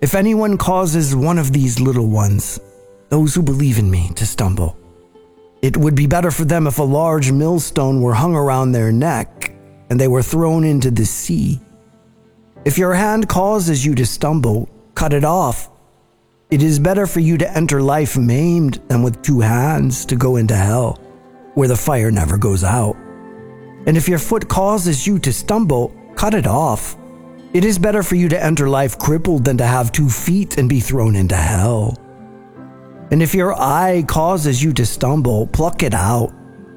If 0.00 0.14
anyone 0.14 0.56
causes 0.56 1.16
one 1.16 1.36
of 1.36 1.52
these 1.52 1.80
little 1.80 2.06
ones, 2.06 2.60
those 3.08 3.34
who 3.34 3.42
believe 3.42 3.80
in 3.80 3.90
me, 3.90 4.12
to 4.14 4.24
stumble, 4.24 4.78
it 5.62 5.76
would 5.76 5.96
be 5.96 6.06
better 6.06 6.30
for 6.30 6.44
them 6.44 6.68
if 6.68 6.78
a 6.78 6.84
large 6.84 7.32
millstone 7.32 8.00
were 8.00 8.14
hung 8.14 8.36
around 8.36 8.70
their 8.70 8.92
neck 8.92 9.52
and 9.90 9.98
they 9.98 10.06
were 10.06 10.22
thrown 10.22 10.62
into 10.62 10.92
the 10.92 11.04
sea. 11.04 11.60
If 12.64 12.78
your 12.78 12.94
hand 12.94 13.28
causes 13.28 13.84
you 13.84 13.96
to 13.96 14.06
stumble, 14.06 14.68
cut 14.94 15.12
it 15.12 15.24
off 15.24 15.70
it 16.50 16.62
is 16.62 16.78
better 16.78 17.06
for 17.06 17.20
you 17.20 17.36
to 17.36 17.56
enter 17.56 17.82
life 17.82 18.16
maimed 18.16 18.80
than 18.88 19.02
with 19.02 19.20
two 19.20 19.40
hands 19.40 20.06
to 20.06 20.16
go 20.16 20.36
into 20.36 20.56
hell, 20.56 20.98
where 21.52 21.68
the 21.68 21.76
fire 21.76 22.10
never 22.10 22.38
goes 22.38 22.64
out. 22.64 22.96
And 23.86 23.98
if 23.98 24.08
your 24.08 24.18
foot 24.18 24.48
causes 24.48 25.06
you 25.06 25.18
to 25.18 25.32
stumble, 25.32 25.94
cut 26.16 26.32
it 26.32 26.46
off. 26.46 26.96
It 27.52 27.66
is 27.66 27.78
better 27.78 28.02
for 28.02 28.14
you 28.14 28.30
to 28.30 28.42
enter 28.42 28.66
life 28.66 28.98
crippled 28.98 29.44
than 29.44 29.58
to 29.58 29.66
have 29.66 29.92
two 29.92 30.08
feet 30.08 30.56
and 30.56 30.70
be 30.70 30.80
thrown 30.80 31.16
into 31.16 31.36
hell. 31.36 31.98
And 33.10 33.22
if 33.22 33.34
your 33.34 33.54
eye 33.54 34.04
causes 34.08 34.62
you 34.62 34.72
to 34.72 34.86
stumble, 34.86 35.46
pluck 35.48 35.82
it 35.82 35.94
out. 35.94 36.32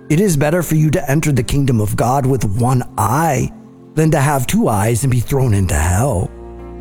It 0.10 0.20
is 0.20 0.36
better 0.36 0.64
for 0.64 0.76
you 0.76 0.92
to 0.92 1.12
enter 1.12 1.32
the 1.32 1.44
kingdom 1.44 1.80
of 1.80 1.96
God 1.96 2.26
with 2.26 2.44
one 2.60 2.84
eye 2.98 3.50
than 3.96 4.12
to 4.12 4.20
have 4.20 4.48
two 4.48 4.68
eyes 4.68 5.04
and 5.06 5.12
be 5.12 5.22
thrown 5.22 5.54
into 5.54 5.76
hell, 5.76 6.26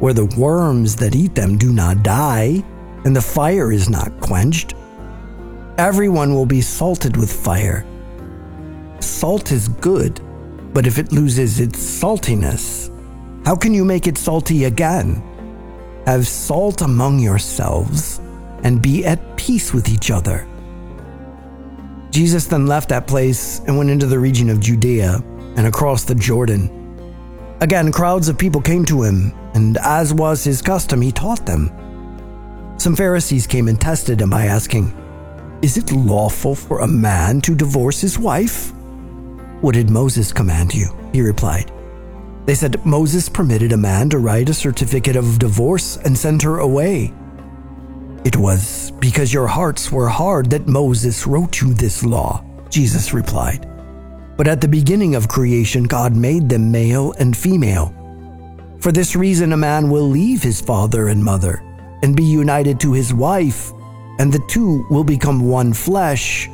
where 0.01 0.13
the 0.13 0.33
worms 0.37 0.97
that 0.97 1.15
eat 1.15 1.37
them 1.37 1.57
do 1.57 1.73
not 1.73 2.03
die 2.03 2.65
and 3.05 3.15
the 3.15 3.23
fire 3.23 3.73
is 3.73 3.89
not 3.89 4.21
quenched. 4.21 4.75
Everyone 5.79 6.35
will 6.35 6.47
be 6.47 6.61
salted 6.61 7.17
with 7.17 7.33
fire. 7.33 7.87
Salt 9.01 9.51
is 9.53 9.69
good, 9.69 10.21
but 10.75 10.87
if 10.87 10.99
it 10.99 11.13
loses 11.13 11.61
its 11.61 11.79
saltiness, 11.79 12.91
how 13.47 13.57
can 13.57 13.73
you 13.73 13.85
make 13.85 14.07
it 14.07 14.19
salty 14.19 14.65
again? 14.65 15.23
Have 16.07 16.27
salt 16.27 16.83
among 16.83 17.19
yourselves 17.19 18.21
and 18.63 18.83
be 18.83 19.07
at 19.07 19.37
peace 19.37 19.73
with 19.73 19.89
each 19.89 20.11
other. 20.11 20.47
Jesus 22.11 22.47
then 22.47 22.67
left 22.67 22.89
that 22.89 23.07
place 23.07 23.61
and 23.61 23.79
went 23.79 23.91
into 23.91 24.07
the 24.07 24.19
region 24.19 24.51
of 24.51 24.61
Judea 24.61 25.23
and 25.57 25.67
across 25.67 26.05
the 26.05 26.15
Jordan. 26.15 26.77
Again, 27.61 27.93
crowds 27.93 28.29
of 28.29 28.39
people 28.39 28.61
came 28.61 28.85
to 28.87 29.03
him, 29.03 29.33
and 29.55 29.79
as 29.79 30.13
was 30.13 30.43
his 30.43 30.63
custom, 30.63 31.01
he 31.01 31.13
taught 31.13 31.47
them. 31.47 31.71
Some 32.81 32.97
Pharisees 32.97 33.47
came 33.47 33.69
and 33.69 33.79
tested 33.79 34.23
him 34.23 34.31
by 34.31 34.47
asking, 34.47 34.97
Is 35.61 35.77
it 35.77 35.93
lawful 35.93 36.55
for 36.55 36.79
a 36.79 36.87
man 36.87 37.43
to 37.43 37.55
divorce 37.55 38.01
his 38.01 38.19
wife? 38.19 38.73
What 39.61 39.75
did 39.75 39.91
Moses 39.91 40.33
command 40.33 40.75
you? 40.75 40.89
He 41.13 41.21
replied. 41.21 41.71
They 42.47 42.55
said, 42.55 42.83
Moses 42.87 43.29
permitted 43.29 43.73
a 43.73 43.77
man 43.77 44.09
to 44.09 44.19
write 44.19 44.49
a 44.49 44.55
certificate 44.55 45.15
of 45.15 45.39
divorce 45.39 45.99
and 45.99 46.17
send 46.17 46.41
her 46.41 46.61
away. 46.61 47.13
It 48.25 48.39
was 48.39 48.93
because 48.93 49.31
your 49.31 49.47
hearts 49.47 49.93
were 49.93 50.09
hard 50.09 50.49
that 50.49 50.67
Moses 50.67 51.27
wrote 51.27 51.61
you 51.61 51.75
this 51.75 52.03
law, 52.03 52.43
Jesus 52.71 53.13
replied. 53.13 53.69
But 54.39 54.49
at 54.49 54.63
the 54.63 54.69
beginning 54.69 55.17
of 55.17 55.29
creation, 55.29 55.85
God 55.85 56.17
made 56.17 56.49
them 56.49 56.73
male 56.73 57.13
and 57.19 57.37
female. 57.37 57.95
For 58.81 58.91
this 58.91 59.15
reason, 59.15 59.53
a 59.53 59.59
man 59.59 59.91
will 59.91 60.09
leave 60.09 60.43
his 60.43 60.63
father 60.63 61.09
and 61.09 61.23
mother 61.23 61.63
and 62.03 62.17
be 62.17 62.25
united 62.25 62.81
to 62.81 62.93
his 62.93 63.13
wife, 63.13 63.73
and 64.19 64.33
the 64.33 64.45
two 64.49 64.87
will 64.91 65.05
become 65.05 65.49
one 65.49 65.73
flesh. 65.73 66.49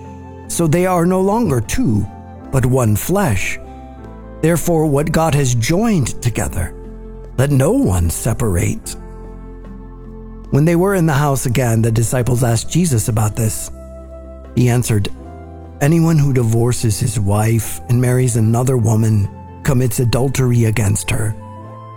So 0.49 0.67
they 0.67 0.87
are 0.87 1.07
no 1.07 1.21
longer 1.21 1.61
two, 1.61 2.07
but 2.53 2.67
one 2.67 2.97
flesh. 2.97 3.59
Therefore, 4.43 4.87
what 4.87 5.13
God 5.13 5.35
has 5.35 5.55
joined 5.55 6.21
together, 6.23 6.75
let 7.37 7.51
no 7.51 7.73
one 7.73 8.11
separate. 8.11 8.97
When 10.51 10.65
they 10.65 10.77
were 10.77 10.95
in 10.95 11.07
the 11.07 11.13
house 11.13 11.47
again, 11.47 11.83
the 11.83 11.91
disciples 11.91 12.45
asked 12.45 12.71
Jesus 12.71 13.09
about 13.09 13.35
this. 13.35 13.71
He 14.55 14.69
answered, 14.69 15.09
Anyone 15.81 16.19
who 16.19 16.33
divorces 16.33 16.99
his 16.99 17.21
wife 17.21 17.81
and 17.89 18.01
marries 18.01 18.37
another 18.37 18.79
woman 18.79 19.29
commits 19.65 19.99
adultery 20.01 20.65
against 20.65 21.11
her. 21.11 21.35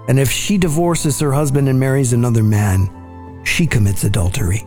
And 0.09 0.19
if 0.19 0.29
she 0.31 0.57
divorces 0.57 1.19
her 1.19 1.31
husband 1.31 1.69
and 1.69 1.79
marries 1.79 2.11
another 2.11 2.43
man, 2.43 2.89
she 3.43 3.65
commits 3.67 4.03
adultery. 4.03 4.65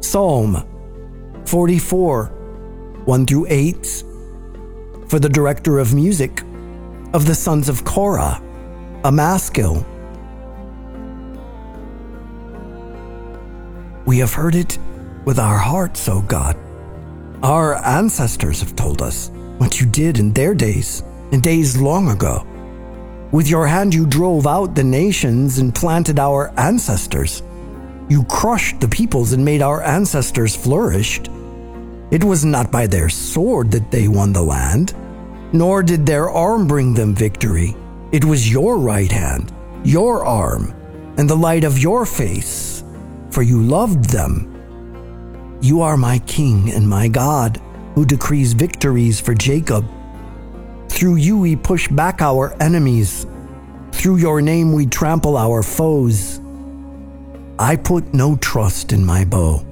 Psalm 0.00 0.64
44 1.46 2.26
1 3.04 3.26
through 3.26 3.46
8 3.48 4.04
for 5.08 5.18
the 5.18 5.28
director 5.28 5.78
of 5.78 5.94
music 5.94 6.42
of 7.12 7.26
the 7.26 7.34
sons 7.34 7.68
of 7.68 7.84
Korah, 7.84 8.42
a. 9.04 9.84
We 14.04 14.18
have 14.18 14.32
heard 14.32 14.54
it 14.54 14.78
with 15.24 15.38
our 15.38 15.58
hearts, 15.58 16.08
O 16.08 16.22
God. 16.22 16.56
Our 17.42 17.76
ancestors 17.84 18.60
have 18.60 18.76
told 18.76 19.02
us 19.02 19.30
what 19.58 19.80
you 19.80 19.86
did 19.86 20.18
in 20.18 20.32
their 20.32 20.54
days, 20.54 21.02
in 21.32 21.40
days 21.40 21.76
long 21.76 22.10
ago. 22.10 22.46
With 23.36 23.48
your 23.48 23.66
hand, 23.66 23.92
you 23.92 24.06
drove 24.06 24.46
out 24.46 24.74
the 24.74 24.82
nations 24.82 25.58
and 25.58 25.74
planted 25.74 26.18
our 26.18 26.58
ancestors. 26.58 27.42
You 28.08 28.24
crushed 28.24 28.80
the 28.80 28.88
peoples 28.88 29.34
and 29.34 29.44
made 29.44 29.60
our 29.60 29.82
ancestors 29.82 30.56
flourished. 30.56 31.28
It 32.10 32.24
was 32.24 32.46
not 32.46 32.72
by 32.72 32.86
their 32.86 33.10
sword 33.10 33.70
that 33.72 33.90
they 33.90 34.08
won 34.08 34.32
the 34.32 34.40
land, 34.40 34.94
nor 35.52 35.82
did 35.82 36.06
their 36.06 36.30
arm 36.30 36.66
bring 36.66 36.94
them 36.94 37.14
victory. 37.14 37.76
It 38.10 38.24
was 38.24 38.50
your 38.50 38.78
right 38.78 39.12
hand, 39.12 39.52
your 39.84 40.24
arm, 40.24 40.72
and 41.18 41.28
the 41.28 41.36
light 41.36 41.64
of 41.64 41.78
your 41.78 42.06
face, 42.06 42.84
for 43.30 43.42
you 43.42 43.60
loved 43.60 44.04
them. 44.04 45.58
You 45.60 45.82
are 45.82 45.98
my 45.98 46.20
king 46.20 46.72
and 46.72 46.88
my 46.88 47.06
God, 47.06 47.60
who 47.96 48.06
decrees 48.06 48.54
victories 48.54 49.20
for 49.20 49.34
Jacob. 49.34 49.84
Through 50.96 51.16
you 51.16 51.36
we 51.36 51.56
push 51.56 51.88
back 51.88 52.22
our 52.22 52.56
enemies. 52.58 53.26
Through 53.92 54.16
your 54.16 54.40
name 54.40 54.72
we 54.72 54.86
trample 54.86 55.36
our 55.36 55.62
foes. 55.62 56.40
I 57.58 57.76
put 57.76 58.14
no 58.14 58.36
trust 58.36 58.94
in 58.94 59.04
my 59.04 59.26
bow. 59.26 59.62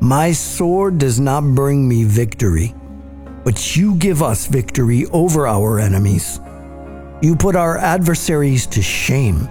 My 0.00 0.32
sword 0.32 0.96
does 0.96 1.20
not 1.20 1.42
bring 1.42 1.86
me 1.86 2.04
victory, 2.04 2.74
but 3.44 3.76
you 3.76 3.96
give 3.96 4.22
us 4.22 4.46
victory 4.46 5.04
over 5.12 5.46
our 5.46 5.78
enemies. 5.78 6.40
You 7.20 7.36
put 7.36 7.54
our 7.54 7.76
adversaries 7.76 8.66
to 8.68 8.80
shame. 8.80 9.46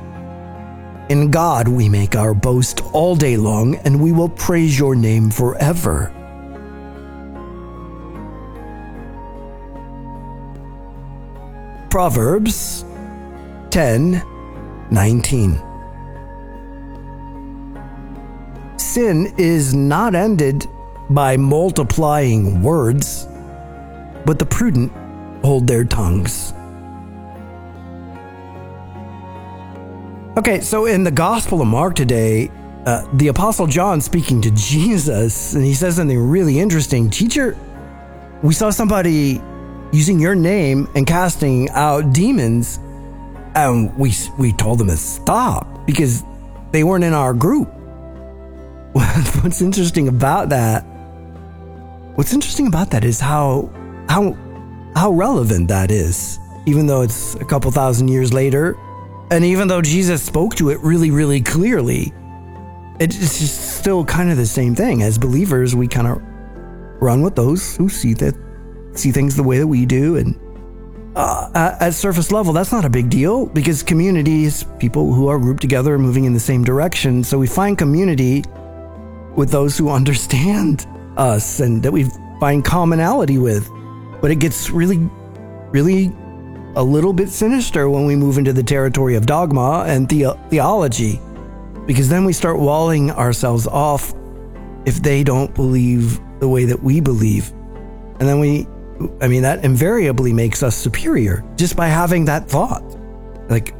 In 1.10 1.30
God 1.30 1.68
we 1.68 1.90
make 1.90 2.16
our 2.16 2.34
boast 2.34 2.82
all 2.92 3.16
day 3.16 3.38
long, 3.38 3.76
and 3.86 4.02
we 4.02 4.14
will 4.14 4.30
praise 4.30 4.80
your 4.80 4.96
name 4.96 5.30
forever. 5.30 6.12
Proverbs 11.90 12.84
10 13.72 14.24
19. 14.90 15.62
Sin 18.78 19.34
is 19.38 19.74
not 19.74 20.16
ended 20.16 20.66
by 21.10 21.38
multiplying 21.38 22.62
words, 22.62 23.28
but 24.26 24.40
the 24.40 24.46
prudent 24.46 24.92
hold 25.44 25.68
their 25.68 25.84
tongues. 25.84 26.54
Okay, 30.38 30.62
so 30.62 30.86
in 30.86 31.04
the 31.04 31.12
Gospel 31.12 31.62
of 31.62 31.68
Mark 31.68 31.96
today, 31.96 32.52
uh, 32.86 33.06
the 33.14 33.28
Apostle 33.28 33.68
John 33.68 34.02
speaking 34.02 34.42
to 34.42 34.52
Jesus, 34.56 35.54
and 35.54 35.64
he 35.64 35.74
says 35.74 35.96
something 35.96 36.20
really 36.20 36.60
interesting. 36.60 37.10
Teacher, 37.10 37.58
we 38.44 38.54
saw 38.54 38.70
somebody 38.70 39.42
using 39.92 40.20
your 40.20 40.36
name 40.36 40.88
and 40.96 41.06
casting 41.08 41.70
out 41.72 42.14
demons, 42.14 42.80
and 43.56 43.96
we 43.98 44.14
we 44.38 44.54
told 44.54 44.80
them 44.80 44.88
to 44.88 44.98
stop 44.98 45.86
because 45.86 46.24
they 46.72 46.84
weren't 46.84 47.04
in 47.04 47.14
our 47.14 47.34
group. 47.34 47.68
What's 48.94 49.62
interesting 49.62 50.08
about 50.08 50.50
that? 50.50 50.82
What's 52.16 52.34
interesting 52.34 52.68
about 52.68 52.92
that 52.92 53.04
is 53.04 53.20
how 53.20 53.70
how 54.10 54.36
how 54.96 55.12
relevant 55.12 55.68
that 55.68 55.92
is, 55.92 56.40
even 56.66 56.88
though 56.88 57.02
it's 57.02 57.36
a 57.36 57.46
couple 57.46 57.72
thousand 57.72 58.08
years 58.08 58.34
later, 58.34 58.76
and 59.30 59.44
even 59.44 59.68
though 59.68 59.82
Jesus 59.82 60.24
spoke 60.24 60.56
to 60.56 60.70
it 60.70 60.80
really, 60.80 61.12
really 61.12 61.42
clearly, 61.42 62.14
it's 63.00 63.40
just 63.40 63.78
still 63.78 64.04
kind 64.04 64.32
of 64.32 64.38
the 64.38 64.46
same 64.46 64.74
thing. 64.74 65.04
As 65.04 65.18
believers, 65.18 65.76
we 65.76 65.88
kind 65.88 66.08
of 66.08 66.22
run 67.02 67.22
with 67.22 67.36
those 67.36 67.76
who 67.78 67.90
see 67.90 68.14
that 68.16 68.36
see 68.98 69.12
things 69.12 69.36
the 69.36 69.44
way 69.44 69.58
that 69.58 69.68
we 69.68 69.86
do, 69.86 70.18
and 70.18 70.40
uh, 71.18 71.76
at 71.80 71.96
surface 71.96 72.32
level, 72.32 72.54
that's 72.54 72.72
not 72.72 72.86
a 72.86 72.90
big 72.90 73.10
deal 73.10 73.48
because 73.48 73.82
communities, 73.82 74.66
people 74.78 75.14
who 75.14 75.28
are 75.28 75.40
grouped 75.40 75.62
together 75.62 75.96
are 75.96 76.00
moving 76.00 76.26
in 76.26 76.34
the 76.34 76.40
same 76.40 76.64
direction. 76.64 77.24
So 77.24 77.40
we 77.40 77.48
find 77.48 77.76
community 77.76 78.44
with 79.36 79.50
those 79.50 79.76
who 79.78 79.90
understand 80.00 80.86
us 81.18 81.60
and 81.60 81.82
that 81.82 81.92
we 81.92 82.06
find 82.40 82.64
commonality 82.64 83.40
with. 83.40 83.68
But 84.22 84.30
it 84.30 84.36
gets 84.36 84.70
really, 84.70 85.10
really 85.72 86.14
a 86.76 86.84
little 86.84 87.14
bit 87.14 87.30
sinister 87.30 87.90
when 87.90 88.06
we 88.06 88.16
move 88.16 88.38
into 88.38 88.54
the 88.54 88.62
territory 88.62 89.16
of 89.16 89.26
dogma 89.26 89.86
and 89.88 90.08
the- 90.08 90.38
theology, 90.50 91.20
because 91.88 92.10
then 92.10 92.26
we 92.26 92.34
start 92.34 92.60
walling 92.60 93.10
ourselves 93.10 93.66
off 93.66 94.14
if 94.86 95.02
they 95.02 95.24
don't 95.24 95.56
believe 95.56 96.20
the 96.40 96.48
way 96.48 96.66
that 96.66 96.84
we 96.84 97.02
believe. 97.02 97.52
And 98.20 98.30
then 98.30 98.40
we 98.40 98.68
I 99.22 99.28
mean, 99.28 99.44
that 99.44 99.64
invariably 99.64 100.34
makes 100.34 100.64
us 100.64 100.76
superior 100.76 101.44
just 101.56 101.76
by 101.76 101.88
having 101.88 102.26
that 102.26 102.50
thought. 102.50 102.84
Like, 103.50 103.76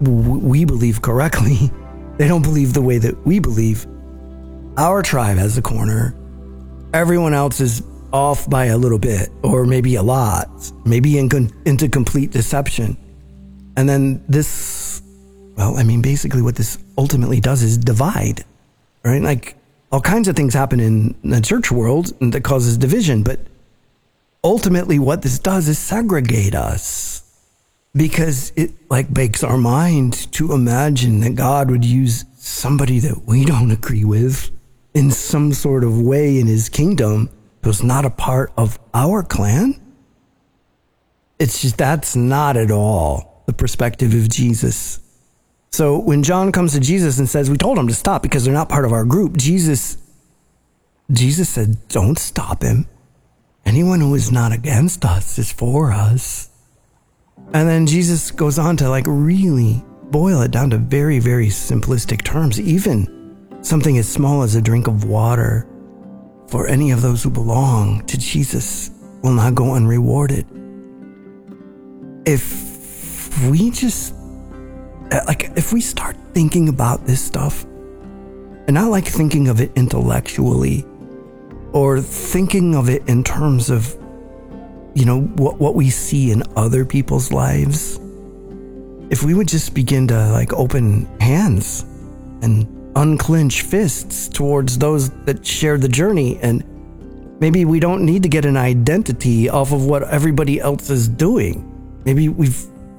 we 0.00 0.64
believe 0.64 1.02
correctly. 1.02 1.70
They 2.18 2.28
don't 2.28 2.42
believe 2.42 2.74
the 2.74 2.82
way 2.82 2.98
that 2.98 3.26
we 3.26 3.38
believe. 3.38 3.86
Our 4.76 5.02
tribe 5.02 5.38
has 5.38 5.56
the 5.56 5.62
corner. 5.62 6.14
Everyone 6.92 7.32
else 7.32 7.58
is 7.58 7.82
off 8.12 8.48
by 8.48 8.66
a 8.66 8.76
little 8.76 8.98
bit, 8.98 9.30
or 9.42 9.64
maybe 9.64 9.96
a 9.96 10.02
lot, 10.02 10.48
maybe 10.84 11.18
in 11.18 11.30
con- 11.30 11.50
into 11.64 11.88
complete 11.88 12.30
deception. 12.30 12.96
And 13.76 13.88
then 13.88 14.22
this, 14.28 15.02
well, 15.56 15.76
I 15.78 15.82
mean, 15.84 16.02
basically 16.02 16.42
what 16.42 16.54
this 16.54 16.78
ultimately 16.98 17.40
does 17.40 17.62
is 17.62 17.78
divide, 17.78 18.44
right? 19.02 19.22
Like, 19.22 19.56
all 19.90 20.00
kinds 20.00 20.28
of 20.28 20.36
things 20.36 20.54
happen 20.54 20.80
in 20.80 21.14
the 21.24 21.40
church 21.40 21.72
world 21.72 22.12
that 22.20 22.44
causes 22.44 22.76
division, 22.76 23.22
but 23.22 23.40
ultimately 24.44 24.98
what 24.98 25.22
this 25.22 25.38
does 25.38 25.68
is 25.68 25.78
segregate 25.78 26.54
us 26.54 27.22
because 27.94 28.52
it 28.56 28.72
like 28.90 29.12
bakes 29.12 29.44
our 29.44 29.58
mind 29.58 30.32
to 30.32 30.52
imagine 30.52 31.20
that 31.20 31.34
God 31.34 31.70
would 31.70 31.84
use 31.84 32.24
somebody 32.36 32.98
that 33.00 33.24
we 33.26 33.44
don't 33.44 33.70
agree 33.70 34.04
with 34.04 34.50
in 34.94 35.10
some 35.10 35.52
sort 35.52 35.84
of 35.84 36.00
way 36.00 36.38
in 36.38 36.46
his 36.46 36.68
kingdom 36.68 37.30
who's 37.62 37.82
not 37.82 38.04
a 38.04 38.10
part 38.10 38.52
of 38.56 38.78
our 38.92 39.22
clan. 39.22 39.80
It's 41.38 41.60
just 41.60 41.78
that's 41.78 42.16
not 42.16 42.56
at 42.56 42.70
all 42.70 43.42
the 43.46 43.52
perspective 43.52 44.14
of 44.14 44.28
Jesus. 44.28 45.00
So 45.70 45.98
when 45.98 46.22
John 46.22 46.52
comes 46.52 46.72
to 46.72 46.80
Jesus 46.80 47.18
and 47.18 47.28
says, 47.28 47.48
We 47.48 47.56
told 47.56 47.78
him 47.78 47.88
to 47.88 47.94
stop 47.94 48.22
because 48.22 48.44
they're 48.44 48.54
not 48.54 48.68
part 48.68 48.84
of 48.84 48.92
our 48.92 49.04
group, 49.04 49.36
Jesus 49.36 49.98
Jesus 51.10 51.48
said, 51.48 51.88
Don't 51.88 52.18
stop 52.18 52.62
him. 52.62 52.86
Anyone 53.64 54.00
who 54.00 54.14
is 54.14 54.32
not 54.32 54.52
against 54.52 55.04
us 55.04 55.38
is 55.38 55.52
for 55.52 55.92
us. 55.92 56.50
And 57.52 57.68
then 57.68 57.86
Jesus 57.86 58.30
goes 58.30 58.58
on 58.58 58.76
to 58.78 58.88
like 58.88 59.04
really 59.06 59.84
boil 60.10 60.42
it 60.42 60.50
down 60.50 60.70
to 60.70 60.78
very, 60.78 61.18
very 61.18 61.48
simplistic 61.48 62.22
terms, 62.22 62.60
even 62.60 63.08
something 63.62 63.96
as 63.98 64.08
small 64.08 64.42
as 64.42 64.54
a 64.54 64.62
drink 64.62 64.88
of 64.88 65.04
water 65.04 65.66
for 66.48 66.66
any 66.66 66.90
of 66.90 67.00
those 67.00 67.22
who 67.22 67.30
belong 67.30 68.04
to 68.06 68.18
Jesus 68.18 68.90
will 69.22 69.32
not 69.32 69.54
go 69.54 69.74
unrewarded. 69.74 70.46
If 72.26 73.48
we 73.48 73.70
just, 73.70 74.14
like, 75.26 75.50
if 75.56 75.72
we 75.72 75.80
start 75.80 76.16
thinking 76.34 76.68
about 76.68 77.06
this 77.06 77.24
stuff 77.24 77.64
and 77.64 78.74
not 78.74 78.90
like 78.90 79.06
thinking 79.06 79.48
of 79.48 79.60
it 79.60 79.72
intellectually, 79.76 80.84
or 81.72 82.00
thinking 82.00 82.74
of 82.74 82.88
it 82.88 83.06
in 83.08 83.24
terms 83.24 83.70
of, 83.70 83.96
you 84.94 85.04
know, 85.04 85.22
what, 85.22 85.58
what 85.58 85.74
we 85.74 85.90
see 85.90 86.30
in 86.30 86.42
other 86.56 86.84
people's 86.84 87.32
lives, 87.32 87.98
if 89.10 89.22
we 89.22 89.34
would 89.34 89.48
just 89.48 89.74
begin 89.74 90.08
to 90.08 90.30
like 90.32 90.52
open 90.52 91.06
hands 91.20 91.84
and 92.42 92.66
unclench 92.96 93.62
fists 93.62 94.28
towards 94.28 94.78
those 94.78 95.10
that 95.24 95.46
share 95.46 95.78
the 95.78 95.88
journey 95.88 96.38
and 96.42 96.62
maybe 97.40 97.64
we 97.64 97.80
don't 97.80 98.04
need 98.04 98.22
to 98.22 98.28
get 98.28 98.44
an 98.44 98.56
identity 98.56 99.48
off 99.48 99.72
of 99.72 99.86
what 99.86 100.02
everybody 100.04 100.60
else 100.60 100.90
is 100.90 101.08
doing. 101.08 101.68
Maybe 102.04 102.28
we 102.28 102.48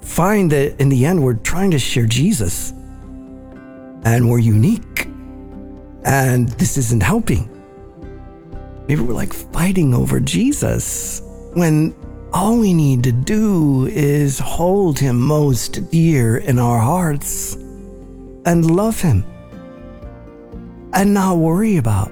find 0.01 0.51
that 0.51 0.79
in 0.81 0.89
the 0.89 1.05
end 1.05 1.23
we're 1.23 1.36
trying 1.36 1.71
to 1.71 1.79
share 1.79 2.05
Jesus 2.05 2.71
and 4.03 4.29
we're 4.29 4.39
unique 4.39 5.07
and 6.05 6.49
this 6.49 6.77
isn't 6.77 7.03
helping. 7.03 7.49
Maybe 8.87 9.01
we're 9.01 9.13
like 9.13 9.33
fighting 9.33 9.93
over 9.93 10.19
Jesus 10.19 11.21
when 11.53 11.95
all 12.33 12.57
we 12.57 12.73
need 12.73 13.03
to 13.03 13.11
do 13.11 13.85
is 13.87 14.39
hold 14.39 14.99
him 14.99 15.19
most 15.21 15.89
dear 15.91 16.37
in 16.37 16.59
our 16.59 16.79
hearts 16.79 17.53
and 18.45 18.75
love 18.75 18.99
him 18.99 19.23
and 20.93 21.13
not 21.13 21.37
worry 21.37 21.77
about 21.77 22.11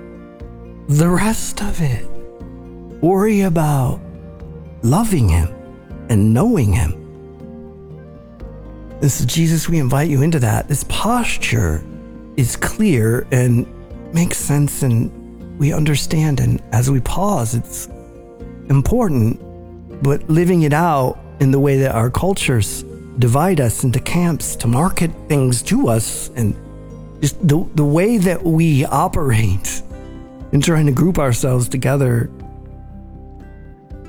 the 0.88 1.10
rest 1.10 1.62
of 1.62 1.82
it. 1.82 2.06
Worry 3.02 3.42
about 3.42 4.00
loving 4.84 5.28
him 5.28 5.50
and 6.10 6.34
knowing 6.34 6.72
him. 6.72 6.98
This 9.00 9.20
is 9.20 9.26
Jesus, 9.26 9.68
we 9.68 9.80
invite 9.80 10.10
you 10.10 10.22
into 10.22 10.40
that. 10.40 10.68
This 10.68 10.86
posture 10.88 11.84
is 12.38 12.56
clear 12.56 13.28
and 13.32 13.66
makes 14.14 14.38
sense 14.38 14.84
and 14.84 15.12
we 15.62 15.72
understand. 15.72 16.40
And 16.40 16.60
as 16.72 16.90
we 16.90 17.00
pause, 17.02 17.54
it's 17.54 17.88
important 18.68 19.40
but 20.02 20.28
living 20.28 20.64
it 20.64 20.74
out 20.74 21.20
in 21.40 21.52
the 21.52 21.60
way 21.60 21.78
that 21.78 21.94
our 21.94 22.10
cultures 22.10 22.84
divide 23.20 23.62
us 23.62 23.84
into 23.84 24.00
camps 24.00 24.56
to 24.56 24.68
market 24.68 25.12
things 25.28 25.62
to 25.62 25.88
us 25.88 26.32
and 26.36 26.56
just 27.22 27.38
the, 27.48 27.64
the 27.76 27.86
way 27.86 28.18
that 28.18 28.44
we 28.44 28.84
operate 28.86 29.84
in 30.52 30.62
trying 30.62 30.88
to 30.88 30.92
group 30.92 31.20
ourselves 31.20 31.70
together 31.70 32.32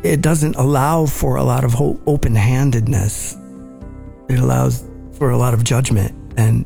it 0.03 0.23
doesn't 0.23 0.57
allow 0.57 1.05
for 1.05 1.37
a 1.37 1.43
lot 1.43 1.65
of 1.65 1.75
open-handedness 2.07 3.37
it 4.31 4.39
allows 4.39 4.89
for 5.13 5.31
a 5.31 5.37
lot 5.37 5.53
of 5.53 5.63
judgment 5.65 6.15
and 6.39 6.65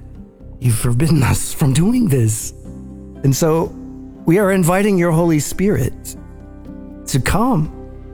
you've 0.60 0.78
forbidden 0.78 1.22
us 1.24 1.52
from 1.52 1.72
doing 1.72 2.06
this 2.06 2.52
and 3.24 3.34
so 3.34 3.75
we 4.26 4.38
are 4.38 4.50
inviting 4.50 4.98
your 4.98 5.12
holy 5.12 5.38
spirit 5.38 6.16
to 7.06 7.20
come 7.20 7.72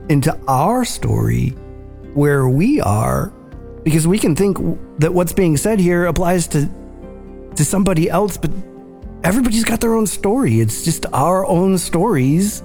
into 0.09 0.33
our 0.47 0.85
story 0.85 1.49
where 2.13 2.47
we 2.47 2.79
are 2.79 3.33
because 3.83 4.07
we 4.07 4.19
can 4.19 4.35
think 4.35 4.57
that 4.99 5.11
what's 5.11 5.33
being 5.33 5.57
said 5.57 5.79
here 5.79 6.05
applies 6.05 6.47
to 6.47 6.69
to 7.55 7.65
somebody 7.65 8.09
else 8.09 8.37
but 8.37 8.51
everybody's 9.23 9.63
got 9.63 9.81
their 9.81 9.95
own 9.95 10.07
story. 10.07 10.59
It's 10.59 10.85
just 10.85 11.05
our 11.13 11.45
own 11.45 11.77
stories 11.79 12.61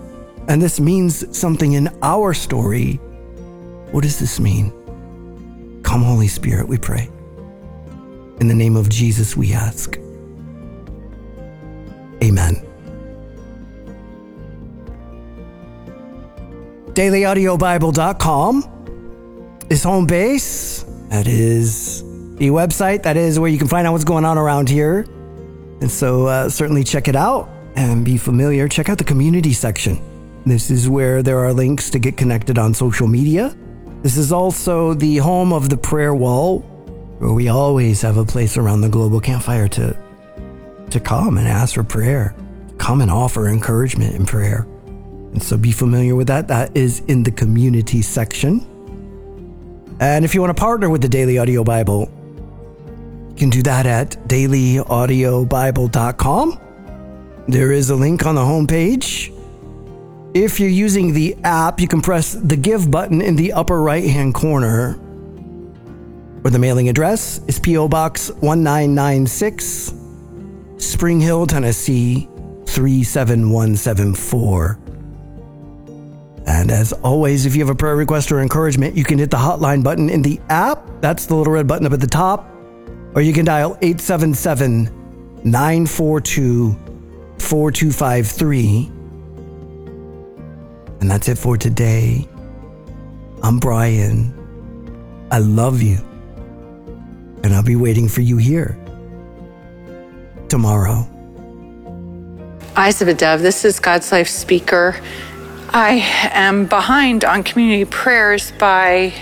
and 0.46 0.60
this 0.60 0.78
means 0.78 1.36
something 1.36 1.72
in 1.72 1.88
our 2.02 2.34
story. 2.34 2.94
What 3.92 4.02
does 4.02 4.18
this 4.18 4.38
mean? 4.38 4.70
Come 5.82 6.02
holy 6.02 6.28
spirit 6.28 6.68
we 6.68 6.76
pray. 6.76 7.08
In 8.40 8.48
the 8.48 8.54
name 8.54 8.76
of 8.76 8.90
jesus 8.90 9.36
we 9.36 9.54
ask. 9.54 9.96
Amen 12.22 12.67
dailyaudiobible.com 16.98 19.66
is 19.70 19.84
home 19.84 20.04
base. 20.04 20.82
That 21.10 21.28
is 21.28 22.02
the 22.38 22.48
website. 22.48 23.04
That 23.04 23.16
is 23.16 23.38
where 23.38 23.48
you 23.48 23.56
can 23.56 23.68
find 23.68 23.86
out 23.86 23.92
what's 23.92 24.02
going 24.02 24.24
on 24.24 24.36
around 24.36 24.68
here. 24.68 25.06
And 25.80 25.88
so 25.88 26.26
uh, 26.26 26.48
certainly 26.48 26.82
check 26.82 27.06
it 27.06 27.14
out 27.14 27.48
and 27.76 28.04
be 28.04 28.18
familiar. 28.18 28.66
Check 28.66 28.88
out 28.88 28.98
the 28.98 29.04
community 29.04 29.52
section. 29.52 30.02
This 30.44 30.72
is 30.72 30.88
where 30.88 31.22
there 31.22 31.38
are 31.38 31.52
links 31.52 31.88
to 31.90 32.00
get 32.00 32.16
connected 32.16 32.58
on 32.58 32.74
social 32.74 33.06
media. 33.06 33.56
This 34.02 34.16
is 34.16 34.32
also 34.32 34.94
the 34.94 35.18
home 35.18 35.52
of 35.52 35.68
the 35.68 35.76
prayer 35.76 36.16
wall, 36.16 36.62
where 37.20 37.32
we 37.32 37.46
always 37.46 38.02
have 38.02 38.16
a 38.16 38.24
place 38.24 38.56
around 38.56 38.80
the 38.80 38.88
global 38.88 39.20
campfire 39.20 39.68
to, 39.68 39.96
to 40.90 40.98
come 40.98 41.38
and 41.38 41.46
ask 41.46 41.76
for 41.76 41.84
prayer, 41.84 42.34
come 42.76 43.00
and 43.00 43.10
offer 43.10 43.46
encouragement 43.46 44.16
and 44.16 44.26
prayer. 44.26 44.66
And 45.32 45.42
so 45.42 45.56
be 45.56 45.72
familiar 45.72 46.14
with 46.14 46.26
that. 46.28 46.48
That 46.48 46.76
is 46.76 47.00
in 47.08 47.22
the 47.22 47.30
community 47.30 48.02
section. 48.02 48.66
And 50.00 50.24
if 50.24 50.34
you 50.34 50.40
want 50.40 50.56
to 50.56 50.60
partner 50.60 50.88
with 50.88 51.02
the 51.02 51.08
Daily 51.08 51.38
Audio 51.38 51.64
Bible, 51.64 52.08
you 53.30 53.36
can 53.36 53.50
do 53.50 53.62
that 53.62 53.86
at 53.86 54.10
dailyaudiobible.com. 54.28 56.60
There 57.48 57.72
is 57.72 57.90
a 57.90 57.96
link 57.96 58.26
on 58.26 58.34
the 58.34 58.42
homepage. 58.42 59.34
If 60.34 60.60
you're 60.60 60.68
using 60.68 61.14
the 61.14 61.34
app, 61.44 61.80
you 61.80 61.88
can 61.88 62.00
press 62.00 62.34
the 62.34 62.56
give 62.56 62.90
button 62.90 63.22
in 63.22 63.36
the 63.36 63.52
upper 63.52 63.80
right 63.80 64.04
hand 64.04 64.34
corner. 64.34 64.98
Or 66.44 66.50
the 66.50 66.58
mailing 66.58 66.88
address 66.88 67.40
is 67.48 67.58
P.O. 67.58 67.88
Box 67.88 68.30
1996, 68.30 69.92
Spring 70.76 71.20
Hill, 71.20 71.46
Tennessee 71.46 72.28
37174. 72.66 74.78
And 76.48 76.70
as 76.70 76.94
always, 76.94 77.44
if 77.44 77.54
you 77.54 77.60
have 77.60 77.68
a 77.68 77.74
prayer 77.74 77.94
request 77.94 78.32
or 78.32 78.40
encouragement, 78.40 78.96
you 78.96 79.04
can 79.04 79.18
hit 79.18 79.30
the 79.30 79.36
hotline 79.36 79.84
button 79.84 80.08
in 80.08 80.22
the 80.22 80.40
app. 80.48 80.82
That's 81.02 81.26
the 81.26 81.34
little 81.34 81.52
red 81.52 81.66
button 81.66 81.86
up 81.86 81.92
at 81.92 82.00
the 82.00 82.06
top. 82.06 82.50
Or 83.14 83.20
you 83.20 83.34
can 83.34 83.44
dial 83.44 83.76
877 83.82 84.84
942 85.44 86.74
4253. 87.38 88.90
And 91.00 91.10
that's 91.10 91.28
it 91.28 91.36
for 91.36 91.58
today. 91.58 92.26
I'm 93.42 93.58
Brian. 93.58 94.32
I 95.30 95.40
love 95.40 95.82
you. 95.82 95.98
And 97.44 97.54
I'll 97.54 97.62
be 97.62 97.76
waiting 97.76 98.08
for 98.08 98.22
you 98.22 98.38
here 98.38 98.78
tomorrow. 100.48 101.06
Eyes 102.74 103.02
of 103.02 103.08
a 103.08 103.14
Dove, 103.14 103.42
this 103.42 103.66
is 103.66 103.78
God's 103.78 104.10
Life 104.10 104.28
speaker. 104.28 104.98
I 105.70 106.02
am 106.32 106.64
behind 106.64 107.26
on 107.26 107.42
community 107.42 107.84
prayers 107.84 108.52
by, 108.52 109.12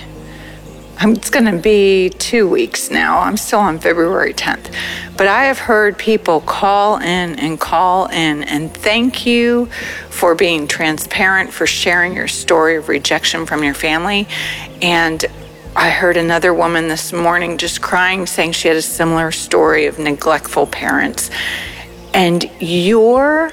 um, 1.00 1.14
it's 1.14 1.28
going 1.28 1.46
to 1.46 1.58
be 1.58 2.10
two 2.10 2.48
weeks 2.48 2.88
now. 2.88 3.18
I'm 3.18 3.36
still 3.36 3.58
on 3.58 3.80
February 3.80 4.32
10th. 4.32 4.72
But 5.16 5.26
I 5.26 5.46
have 5.46 5.58
heard 5.58 5.98
people 5.98 6.40
call 6.40 6.98
in 6.98 7.38
and 7.40 7.58
call 7.58 8.06
in 8.06 8.44
and 8.44 8.72
thank 8.72 9.26
you 9.26 9.66
for 10.08 10.36
being 10.36 10.68
transparent, 10.68 11.52
for 11.52 11.66
sharing 11.66 12.14
your 12.14 12.28
story 12.28 12.76
of 12.76 12.88
rejection 12.88 13.44
from 13.44 13.64
your 13.64 13.74
family. 13.74 14.28
And 14.80 15.24
I 15.74 15.90
heard 15.90 16.16
another 16.16 16.54
woman 16.54 16.86
this 16.86 17.12
morning 17.12 17.58
just 17.58 17.82
crying, 17.82 18.24
saying 18.24 18.52
she 18.52 18.68
had 18.68 18.76
a 18.76 18.82
similar 18.82 19.32
story 19.32 19.86
of 19.86 19.98
neglectful 19.98 20.68
parents. 20.68 21.28
And 22.14 22.48
your 22.60 23.50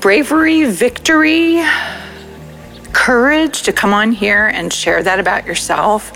bravery, 0.00 0.64
victory, 0.64 1.62
courage 2.92 3.62
to 3.62 3.72
come 3.72 3.92
on 3.92 4.12
here 4.12 4.46
and 4.46 4.72
share 4.72 5.02
that 5.02 5.18
about 5.18 5.46
yourself. 5.46 6.12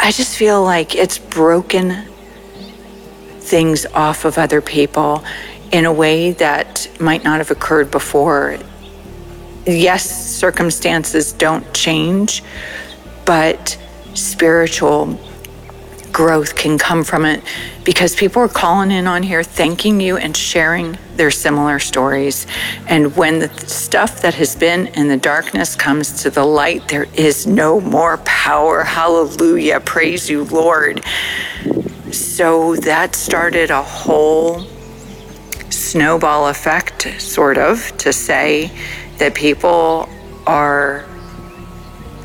I 0.00 0.10
just 0.10 0.36
feel 0.36 0.62
like 0.62 0.94
it's 0.94 1.18
broken 1.18 2.04
things 3.40 3.86
off 3.86 4.24
of 4.24 4.38
other 4.38 4.60
people 4.60 5.24
in 5.72 5.84
a 5.84 5.92
way 5.92 6.32
that 6.32 6.88
might 7.00 7.24
not 7.24 7.38
have 7.38 7.50
occurred 7.50 7.90
before. 7.90 8.58
Yes, 9.66 10.08
circumstances 10.36 11.32
don't 11.32 11.72
change, 11.72 12.42
but 13.24 13.78
spiritual 14.14 15.18
growth 16.16 16.56
can 16.56 16.78
come 16.78 17.04
from 17.04 17.26
it 17.26 17.42
because 17.84 18.16
people 18.16 18.40
are 18.40 18.48
calling 18.48 18.90
in 18.90 19.06
on 19.06 19.22
here, 19.22 19.44
thanking 19.44 20.00
you 20.00 20.16
and 20.16 20.34
sharing 20.34 20.96
their 21.16 21.30
similar 21.30 21.78
stories. 21.78 22.46
And 22.88 23.14
when 23.16 23.38
the 23.38 23.50
stuff 23.68 24.22
that 24.22 24.32
has 24.32 24.56
been 24.56 24.86
in 24.86 25.08
the 25.08 25.18
darkness 25.18 25.76
comes 25.76 26.22
to 26.22 26.30
the 26.30 26.42
light, 26.42 26.88
there 26.88 27.06
is 27.12 27.46
no 27.46 27.82
more 27.82 28.16
power. 28.24 28.82
Hallelujah. 28.82 29.78
Praise 29.80 30.30
you, 30.30 30.44
Lord. 30.44 31.04
So 32.12 32.76
that 32.76 33.14
started 33.14 33.70
a 33.70 33.82
whole 33.82 34.64
snowball 35.68 36.48
effect, 36.48 37.20
sort 37.20 37.58
of, 37.58 37.94
to 37.98 38.10
say 38.14 38.70
that 39.18 39.34
people 39.34 40.08
are 40.46 41.04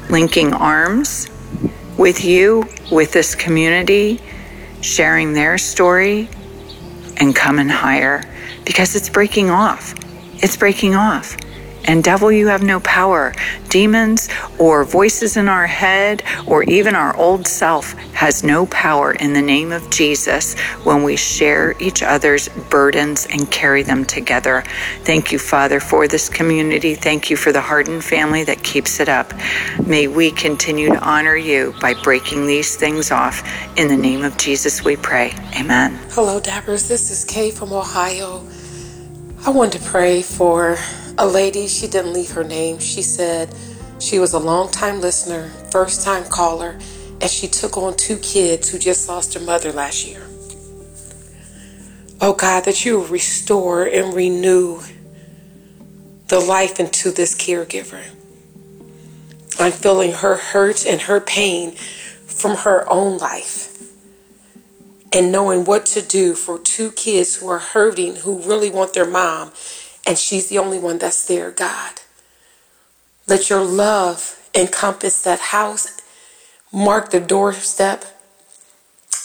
linking 0.10 0.54
arms 0.54 1.31
with 2.02 2.26
you, 2.26 2.68
with 2.92 3.12
this 3.12 3.36
community, 3.36 4.20
sharing 4.82 5.34
their 5.34 5.56
story, 5.60 6.28
and 7.18 7.36
coming 7.36 7.70
higher 7.70 8.24
because 8.66 8.96
it's 8.96 9.08
breaking 9.08 9.52
off. 9.52 9.94
It's 10.42 10.58
breaking 10.58 10.96
off. 10.96 11.38
And 11.86 12.04
devil, 12.04 12.32
you 12.32 12.48
have 12.48 12.64
no 12.64 12.80
power. 12.80 13.34
Demons 13.70 14.30
or 14.60 14.84
voices 14.84 15.38
in 15.38 15.48
our 15.48 15.68
head 15.68 16.24
or 16.46 16.64
even 16.64 16.96
our 16.96 17.16
old 17.18 17.48
self 17.48 17.94
has 18.14 18.44
no 18.44 18.66
power 18.68 19.14
in 19.14 19.34
the 19.34 19.42
name 19.42 19.72
of 19.72 19.90
Jesus 19.90 20.60
when 20.84 21.04
we 21.04 21.16
share 21.16 21.76
each 21.80 22.04
other's 22.04 22.50
burdens 22.70 23.28
and 23.32 23.50
carry 23.50 23.84
them 23.84 24.06
together. 24.06 24.64
Thank 25.04 25.32
you, 25.32 25.40
Father, 25.40 25.80
for 25.80 26.08
this 26.08 26.30
community. 26.30 26.96
Thank 26.96 27.30
you 27.30 27.38
for 27.38 27.52
the 27.52 27.62
Hardin 27.62 28.02
family 28.02 28.44
that 28.44 28.64
keeps 28.64 29.00
it 29.00 29.10
up. 29.10 29.34
May 29.86 30.08
we 30.08 30.32
continue 30.32 30.90
to 30.90 31.00
honor 31.00 31.36
you 31.36 31.74
by 31.82 31.94
breaking 31.94 32.46
these 32.46 32.76
things 32.76 33.12
off. 33.12 33.44
In 33.78 33.88
the 33.88 33.98
name 33.98 34.24
of 34.24 34.38
Jesus, 34.38 34.84
we 34.84 34.96
pray. 34.96 35.34
Amen. 35.56 36.00
Hello, 36.12 36.40
Dabbers. 36.40 36.88
This 36.88 37.10
is 37.10 37.24
Kay 37.24 37.52
from 37.52 37.74
Ohio. 37.74 38.46
I 39.46 39.50
want 39.50 39.74
to 39.74 39.80
pray 39.80 40.22
for 40.22 40.78
a 41.22 41.28
lady, 41.28 41.68
she 41.68 41.88
didn't 41.88 42.14
leave 42.14 42.32
her 42.32 42.44
name. 42.44 42.80
She 42.80 43.04
said 43.04 43.54
she 44.00 44.18
was 44.18 44.34
a 44.34 44.40
long 44.40 44.72
time 44.72 45.02
listener, 45.02 45.50
first 45.70 46.04
time 46.04 46.24
caller, 46.24 46.80
and 47.22 47.30
she 47.30 47.48
took 47.48 47.78
on 47.78 47.96
two 47.96 48.18
kids 48.18 48.70
who 48.70 48.80
just 48.80 49.08
lost 49.08 49.36
their 49.36 49.44
mother 49.44 49.72
last 49.72 50.08
year. 50.08 50.28
Oh 52.20 52.34
God, 52.34 52.66
that 52.66 52.86
you 52.86 53.06
restore 53.06 53.84
and 53.84 54.16
renew 54.16 54.82
the 56.28 56.40
life 56.40 56.80
into 56.80 57.12
this 57.12 57.36
caregiver. 57.36 58.04
I'm 59.60 59.72
feeling 59.72 60.14
her 60.14 60.38
hurt 60.38 60.88
and 60.88 61.02
her 61.02 61.22
pain 61.22 61.74
from 62.26 62.58
her 62.58 62.90
own 62.90 63.20
life. 63.20 63.68
And 65.14 65.32
knowing 65.32 65.66
what 65.66 65.86
to 65.88 66.02
do 66.02 66.34
for 66.34 66.58
two 66.58 66.92
kids 66.94 67.36
who 67.36 67.48
are 67.48 67.60
hurting, 67.60 68.16
who 68.16 68.42
really 68.42 68.72
want 68.72 68.94
their 68.94 69.08
mom 69.08 69.52
and 70.06 70.18
she's 70.18 70.50
the 70.50 70.58
only 70.58 70.80
one 70.80 70.98
that's 70.98 71.26
there, 71.28 71.52
God. 71.52 72.02
Let 73.28 73.50
your 73.50 73.64
love 73.64 74.38
encompass 74.54 75.22
that 75.22 75.40
house, 75.40 76.02
mark 76.72 77.12
the 77.12 77.20
doorstep, 77.20 78.06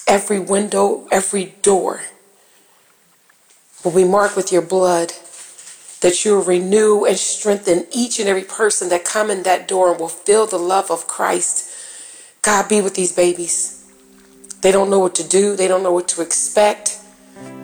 every 0.07 0.39
window, 0.39 1.09
every 1.11 1.57
door. 1.63 2.03
Will 3.85 3.93
we 3.93 4.05
mark 4.05 4.37
with 4.37 4.53
your 4.53 4.63
blood 4.63 5.13
that 6.01 6.25
you 6.25 6.37
will 6.37 6.43
renew 6.45 7.05
and 7.05 7.17
strengthen 7.17 7.87
each 7.91 8.21
and 8.21 8.29
every 8.29 8.45
person 8.45 8.89
that 8.91 9.05
come 9.05 9.31
in 9.31 9.43
that 9.45 9.67
door 9.67 9.91
and 9.91 10.01
will 10.01 10.09
feel 10.09 10.47
the 10.47 10.59
love 10.59 10.91
of 10.91 11.07
Christ. 11.07 11.73
God 12.43 12.69
be 12.69 12.81
with 12.81 12.95
these 12.95 13.13
babies. 13.13 13.85
They 14.61 14.73
don't 14.73 14.91
know 14.91 14.99
what 14.99 15.15
to 15.17 15.27
do. 15.27 15.57
They 15.57 15.69
don't 15.69 15.83
know 15.83 15.93
what 15.93 16.09
to 16.09 16.23
expect. 16.23 17.01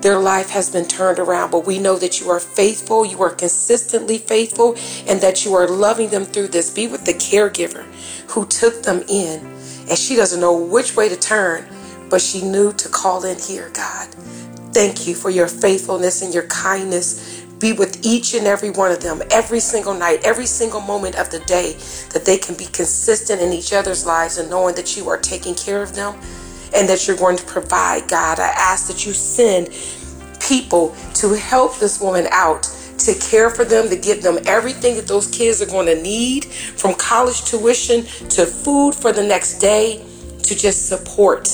Their 0.03 0.19
life 0.19 0.51
has 0.51 0.69
been 0.69 0.87
turned 0.87 1.21
around, 1.21 1.53
but 1.53 1.65
we 1.65 1.79
know 1.79 1.97
that 1.97 2.21
you 2.21 2.29
are 2.29 2.41
faithful, 2.41 3.07
you 3.07 3.23
are 3.23 3.31
consistently 3.31 4.19
faithful, 4.19 4.75
and 5.07 5.21
that 5.21 5.45
you 5.45 5.55
are 5.55 5.69
loving 5.69 6.09
them 6.09 6.25
through 6.25 6.49
this. 6.49 6.71
Be 6.71 6.89
with 6.89 7.05
the 7.05 7.15
caregiver 7.15 7.85
who 8.31 8.45
took 8.47 8.83
them 8.83 9.05
in, 9.09 9.47
and 9.89 9.97
she 9.97 10.17
doesn't 10.17 10.41
know 10.41 10.57
which 10.57 10.97
way 10.97 11.09
to 11.09 11.17
turn, 11.17 11.69
but 12.11 12.21
she 12.21 12.43
knew 12.43 12.73
to 12.73 12.89
call 12.89 13.25
in 13.25 13.39
here, 13.39 13.71
God. 13.73 14.09
Thank 14.75 15.07
you 15.07 15.15
for 15.15 15.31
your 15.31 15.47
faithfulness 15.47 16.21
and 16.21 16.35
your 16.35 16.49
kindness. 16.49 17.41
Be 17.61 17.73
with 17.73 18.05
each 18.05 18.35
and 18.35 18.47
every 18.49 18.71
one 18.71 18.91
of 18.91 19.03
them 19.03 19.23
every 19.31 19.61
single 19.61 19.95
night, 19.95 20.21
every 20.25 20.47
single 20.47 20.81
moment 20.81 21.15
of 21.17 21.31
the 21.31 21.39
day, 21.41 21.75
that 22.13 22.25
they 22.25 22.39
can 22.39 22.57
be 22.57 22.65
consistent 22.65 23.41
in 23.41 23.53
each 23.53 23.73
other's 23.73 24.05
lives 24.05 24.37
and 24.37 24.51
knowing 24.51 24.75
that 24.75 24.97
you 24.97 25.09
are 25.09 25.19
taking 25.19 25.55
care 25.55 25.81
of 25.81 25.95
them 25.95 26.21
and 26.75 26.89
that 26.89 27.07
you're 27.07 27.17
going 27.17 27.37
to 27.37 27.45
provide, 27.45 28.09
God. 28.09 28.39
I 28.39 28.49
ask 28.57 28.89
that 28.89 29.07
you 29.07 29.13
send 29.13 29.69
people 30.41 30.95
to 31.15 31.35
help 31.35 31.79
this 31.79 32.01
woman 32.01 32.27
out, 32.31 32.65
to 32.99 33.15
care 33.15 33.51
for 33.51 33.65
them, 33.65 33.89
to 33.89 33.97
give 33.97 34.23
them 34.23 34.39
everything 34.47 34.97
that 34.97 35.07
those 35.07 35.31
kids 35.31 35.63
are 35.63 35.67
going 35.67 35.87
to 35.87 36.01
need 36.01 36.45
from 36.45 36.95
college 36.95 37.45
tuition 37.45 38.05
to 38.31 38.47
food 38.47 38.95
for 38.95 39.13
the 39.13 39.23
next 39.23 39.59
day, 39.59 40.05
to 40.43 40.57
just 40.57 40.89
support. 40.89 41.49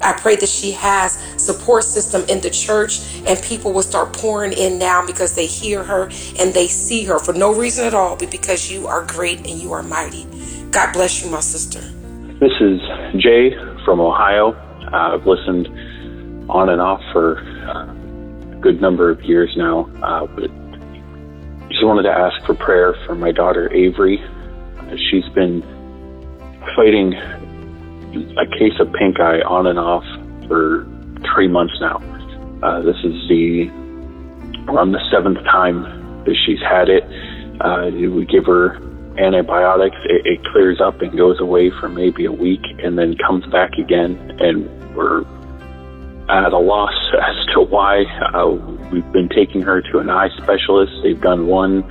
I 0.00 0.12
pray 0.12 0.36
that 0.36 0.48
she 0.48 0.72
has 0.72 1.12
support 1.40 1.84
system 1.84 2.24
in 2.28 2.40
the 2.40 2.50
church 2.50 3.00
and 3.26 3.40
people 3.42 3.72
will 3.72 3.82
start 3.82 4.12
pouring 4.12 4.52
in 4.52 4.78
now 4.78 5.06
because 5.06 5.36
they 5.36 5.46
hear 5.46 5.84
her 5.84 6.10
and 6.40 6.52
they 6.52 6.66
see 6.66 7.04
her 7.04 7.20
for 7.20 7.32
no 7.32 7.54
reason 7.54 7.86
at 7.86 7.94
all, 7.94 8.16
but 8.16 8.30
because 8.30 8.70
you 8.70 8.88
are 8.88 9.04
great 9.04 9.38
and 9.38 9.60
you 9.60 9.72
are 9.72 9.82
mighty. 9.82 10.26
God 10.70 10.92
bless 10.92 11.24
you, 11.24 11.30
my 11.30 11.40
sister. 11.40 11.80
This 12.40 12.52
is 12.60 12.80
Jay 13.22 13.50
from 13.84 14.00
Ohio. 14.00 14.52
Uh, 14.92 15.14
I've 15.14 15.26
listened 15.26 15.68
on 16.50 16.68
and 16.68 16.80
off 16.80 17.00
for 17.12 17.38
uh, 17.38 18.56
a 18.56 18.60
good 18.60 18.80
number 18.80 19.10
of 19.10 19.22
years 19.22 19.52
now, 19.56 19.90
uh, 20.02 20.26
but 20.26 20.50
just 21.68 21.84
wanted 21.84 22.02
to 22.02 22.10
ask 22.10 22.44
for 22.44 22.54
prayer 22.54 22.94
for 23.06 23.14
my 23.14 23.32
daughter 23.32 23.72
Avery. 23.72 24.22
She's 25.10 25.28
been 25.34 25.62
fighting 26.76 27.14
a 28.36 28.46
case 28.58 28.78
of 28.78 28.92
pink 28.92 29.20
eye 29.20 29.40
on 29.40 29.66
and 29.66 29.78
off 29.78 30.04
for 30.46 30.86
three 31.34 31.48
months 31.48 31.74
now. 31.80 31.96
Uh, 32.62 32.82
this 32.82 32.96
is 33.04 33.28
the 33.28 33.68
around 34.68 34.92
the 34.92 35.00
seventh 35.10 35.38
time 35.44 35.82
that 36.24 36.36
she's 36.46 36.60
had 36.60 36.88
it. 36.88 37.02
Uh, 37.60 37.90
we 37.90 38.24
give 38.26 38.46
her 38.46 38.78
antibiotics. 39.18 39.96
It, 40.04 40.26
it 40.26 40.44
clears 40.46 40.80
up 40.80 41.00
and 41.00 41.16
goes 41.16 41.40
away 41.40 41.70
for 41.70 41.88
maybe 41.88 42.24
a 42.24 42.32
week, 42.32 42.62
and 42.82 42.98
then 42.98 43.16
comes 43.16 43.46
back 43.46 43.72
again. 43.78 44.16
And 44.40 44.68
we're 44.94 45.24
at 46.28 46.52
a 46.52 46.58
loss 46.58 46.94
as 47.14 47.46
to 47.54 47.60
why. 47.60 48.04
Uh, 48.34 48.48
we've 48.92 49.10
been 49.12 49.28
taking 49.28 49.62
her 49.62 49.80
to 49.82 49.98
an 49.98 50.10
eye 50.10 50.30
specialist. 50.38 50.92
They've 51.02 51.20
done 51.20 51.46
one 51.46 51.82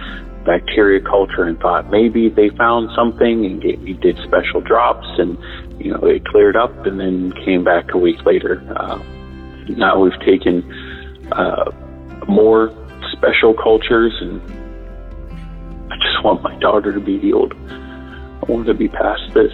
bacteria 0.46 1.00
culture 1.00 1.44
and 1.44 1.60
thought 1.60 1.92
maybe 1.92 2.28
they 2.28 2.50
found 2.58 2.90
something 2.96 3.46
and 3.46 3.64
we 3.84 3.94
did 3.94 4.18
special 4.24 4.60
drops 4.60 5.06
and 5.20 5.38
you 5.80 5.92
know 5.92 6.00
it 6.00 6.26
cleared 6.26 6.56
up 6.56 6.74
and 6.88 7.00
then 7.00 7.32
came 7.46 7.64
back 7.64 7.94
a 7.94 7.98
week 7.98 8.26
later. 8.26 8.60
Uh, 8.76 8.98
now 9.70 10.00
we've 10.00 10.20
taken 10.22 10.64
uh, 11.32 11.70
more 12.28 12.74
special 13.12 13.54
cultures 13.54 14.14
and 14.20 14.42
want 16.24 16.42
my 16.42 16.58
daughter 16.60 16.94
to 16.94 17.00
be 17.00 17.20
healed. 17.20 17.54
I 17.54 18.46
want 18.48 18.68
to 18.68 18.74
be 18.74 18.88
past 18.88 19.22
this. 19.34 19.52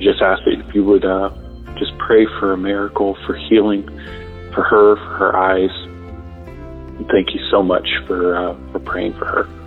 Just 0.00 0.22
ask 0.22 0.44
that 0.44 0.64
if 0.64 0.74
you 0.74 0.84
would 0.84 1.04
uh, 1.04 1.30
just 1.78 1.96
pray 1.98 2.26
for 2.38 2.52
a 2.52 2.56
miracle, 2.56 3.16
for 3.26 3.34
healing, 3.34 3.82
for 4.54 4.62
her, 4.62 4.96
for 4.96 5.16
her 5.16 5.36
eyes. 5.36 5.70
Thank 7.10 7.34
you 7.34 7.40
so 7.50 7.62
much 7.62 7.88
for 8.06 8.36
uh, 8.36 8.72
for 8.72 8.80
praying 8.80 9.14
for 9.14 9.24
her. 9.24 9.57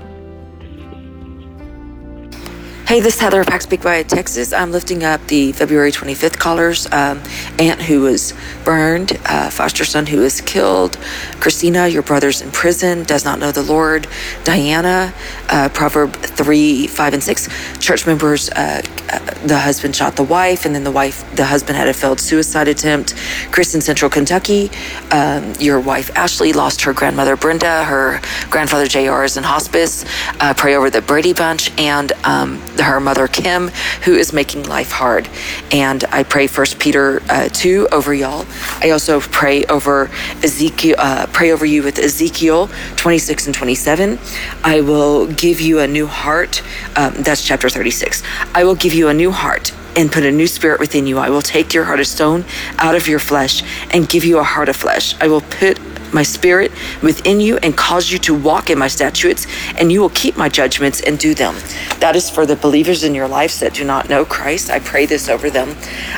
Hey, 2.91 2.99
this 2.99 3.15
is 3.15 3.21
Heather 3.21 3.39
of 3.39 3.47
Pax 3.47 3.63
Speak 3.63 3.79
via 3.79 4.03
Texas. 4.03 4.51
I'm 4.51 4.73
lifting 4.73 5.05
up 5.05 5.25
the 5.27 5.53
February 5.53 5.93
25th 5.93 6.37
callers. 6.37 6.87
Um, 6.91 7.21
aunt 7.57 7.81
who 7.81 8.01
was 8.01 8.33
burned, 8.65 9.17
uh, 9.27 9.49
foster 9.49 9.85
son 9.85 10.07
who 10.07 10.19
was 10.19 10.41
killed, 10.41 10.97
Christina, 11.39 11.87
your 11.87 12.01
brother's 12.01 12.41
in 12.41 12.51
prison, 12.51 13.03
does 13.03 13.23
not 13.23 13.39
know 13.39 13.53
the 13.53 13.63
Lord, 13.63 14.07
Diana, 14.43 15.13
uh, 15.47 15.69
Proverb 15.69 16.13
3, 16.17 16.87
5, 16.87 17.13
and 17.13 17.23
6, 17.23 17.79
church 17.79 18.05
members, 18.05 18.49
uh, 18.49 18.81
uh, 19.09 19.19
the 19.47 19.57
husband 19.57 19.95
shot 19.95 20.17
the 20.17 20.23
wife, 20.23 20.65
and 20.65 20.75
then 20.75 20.83
the 20.83 20.91
wife, 20.91 21.23
the 21.37 21.45
husband 21.45 21.77
had 21.77 21.87
a 21.87 21.93
failed 21.93 22.19
suicide 22.19 22.67
attempt. 22.67 23.15
Chris 23.51 23.73
in 23.73 23.79
Central 23.79 24.11
Kentucky, 24.11 24.69
um, 25.11 25.53
your 25.61 25.79
wife 25.79 26.11
Ashley 26.17 26.51
lost 26.51 26.81
her 26.81 26.91
grandmother 26.91 27.37
Brenda, 27.37 27.85
her 27.85 28.19
grandfather 28.49 28.85
JR 28.85 29.23
is 29.23 29.37
in 29.37 29.43
hospice. 29.43 30.03
Uh, 30.41 30.53
pray 30.53 30.75
over 30.75 30.89
the 30.89 31.01
Brady 31.01 31.31
Bunch 31.31 31.71
and 31.79 32.11
um, 32.25 32.61
her 32.81 32.99
mother 32.99 33.27
Kim, 33.27 33.69
who 34.03 34.13
is 34.15 34.33
making 34.33 34.63
life 34.63 34.91
hard. 34.91 35.29
And 35.71 36.03
I 36.05 36.23
pray 36.23 36.47
First 36.47 36.79
Peter 36.79 37.21
uh, 37.29 37.49
two 37.49 37.87
over 37.91 38.13
y'all. 38.13 38.45
I 38.81 38.89
also 38.91 39.19
pray 39.19 39.65
over 39.65 40.09
Ezekiel. 40.43 40.95
Uh, 40.97 41.27
pray 41.31 41.51
over 41.51 41.65
you 41.65 41.83
with 41.83 41.99
Ezekiel 41.99 42.69
twenty 42.95 43.17
six 43.19 43.45
and 43.45 43.55
twenty 43.55 43.75
seven. 43.75 44.19
I 44.63 44.81
will 44.81 45.27
give 45.27 45.61
you 45.61 45.79
a 45.79 45.87
new 45.87 46.07
heart. 46.07 46.61
Um, 46.95 47.13
that's 47.15 47.45
chapter 47.45 47.69
thirty 47.69 47.91
six. 47.91 48.23
I 48.53 48.63
will 48.63 48.75
give 48.75 48.93
you 48.93 49.07
a 49.07 49.13
new 49.13 49.31
heart 49.31 49.73
and 49.95 50.11
put 50.11 50.23
a 50.23 50.31
new 50.31 50.47
spirit 50.47 50.79
within 50.79 51.05
you. 51.05 51.17
I 51.17 51.29
will 51.29 51.41
take 51.41 51.73
your 51.73 51.83
heart 51.83 51.99
of 51.99 52.07
stone 52.07 52.45
out 52.77 52.95
of 52.95 53.07
your 53.07 53.19
flesh 53.19 53.61
and 53.93 54.07
give 54.07 54.23
you 54.23 54.39
a 54.39 54.43
heart 54.43 54.69
of 54.69 54.75
flesh. 54.75 55.15
I 55.19 55.27
will 55.27 55.41
put 55.41 55.77
my 56.13 56.23
spirit 56.23 56.71
within 57.01 57.39
you 57.39 57.57
and 57.57 57.75
cause 57.75 58.11
you 58.11 58.19
to 58.19 58.33
walk 58.33 58.69
in 58.69 58.77
my 58.77 58.87
statutes, 58.87 59.47
and 59.77 59.91
you 59.91 60.01
will 60.01 60.09
keep 60.09 60.37
my 60.37 60.49
judgments 60.49 61.01
and 61.01 61.17
do 61.17 61.33
them. 61.33 61.55
That 61.99 62.15
is 62.15 62.29
for 62.29 62.45
the 62.45 62.55
believers 62.55 63.03
in 63.03 63.15
your 63.15 63.27
lives 63.27 63.59
that 63.59 63.73
do 63.73 63.83
not 63.83 64.09
know 64.09 64.25
Christ. 64.25 64.69
I 64.69 64.79
pray 64.79 65.05
this 65.05 65.29
over 65.29 65.49
them. 65.49 65.75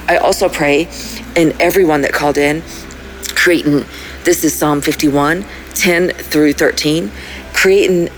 I 0.08 0.18
also 0.18 0.50
pray 0.50 0.90
in 1.36 1.60
everyone 1.62 2.02
that 2.02 2.14
called 2.14 2.38
in, 2.38 2.64
creating 3.36 3.86
this 4.24 4.44
is 4.44 4.54
Psalm 4.58 4.80
51 4.80 5.46
10 5.76 6.10
through 6.12 6.54
13, 6.54 7.12
creating 7.54 8.10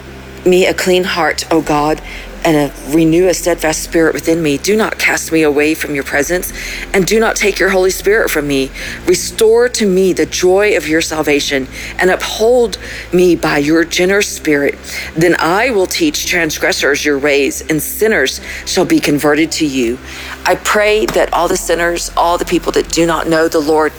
me 0.45 0.67
a 0.67 0.73
clean 0.73 1.03
heart, 1.03 1.51
O 1.51 1.61
God, 1.61 2.01
and 2.45 2.71
a, 2.71 2.95
renew 2.95 3.27
a 3.27 3.33
steadfast 3.33 3.83
spirit 3.83 4.13
within 4.13 4.41
me. 4.41 4.57
Do 4.57 4.77
not 4.77 4.99
cast 4.99 5.31
me 5.31 5.41
away 5.41 5.73
from 5.73 5.95
your 5.95 6.03
presence, 6.03 6.53
and 6.93 7.05
do 7.05 7.19
not 7.19 7.35
take 7.35 7.59
your 7.59 7.69
Holy 7.69 7.89
Spirit 7.89 8.29
from 8.29 8.47
me. 8.47 8.71
Restore 9.05 9.67
to 9.69 9.87
me 9.87 10.13
the 10.13 10.27
joy 10.27 10.77
of 10.77 10.87
your 10.87 11.01
salvation, 11.01 11.67
and 11.97 12.11
uphold 12.11 12.77
me 13.11 13.35
by 13.35 13.57
your 13.57 13.83
generous 13.83 14.33
spirit. 14.33 14.77
Then 15.15 15.35
I 15.39 15.71
will 15.71 15.87
teach 15.87 16.27
transgressors 16.27 17.03
your 17.03 17.17
ways, 17.17 17.61
and 17.61 17.81
sinners 17.81 18.39
shall 18.65 18.85
be 18.85 18.99
converted 18.99 19.51
to 19.53 19.65
you. 19.65 19.97
I 20.45 20.55
pray 20.55 21.07
that 21.07 21.33
all 21.33 21.47
the 21.47 21.57
sinners, 21.57 22.11
all 22.15 22.37
the 22.37 22.45
people 22.45 22.71
that 22.73 22.89
do 22.89 23.07
not 23.07 23.27
know 23.27 23.47
the 23.47 23.59
Lord, 23.59 23.91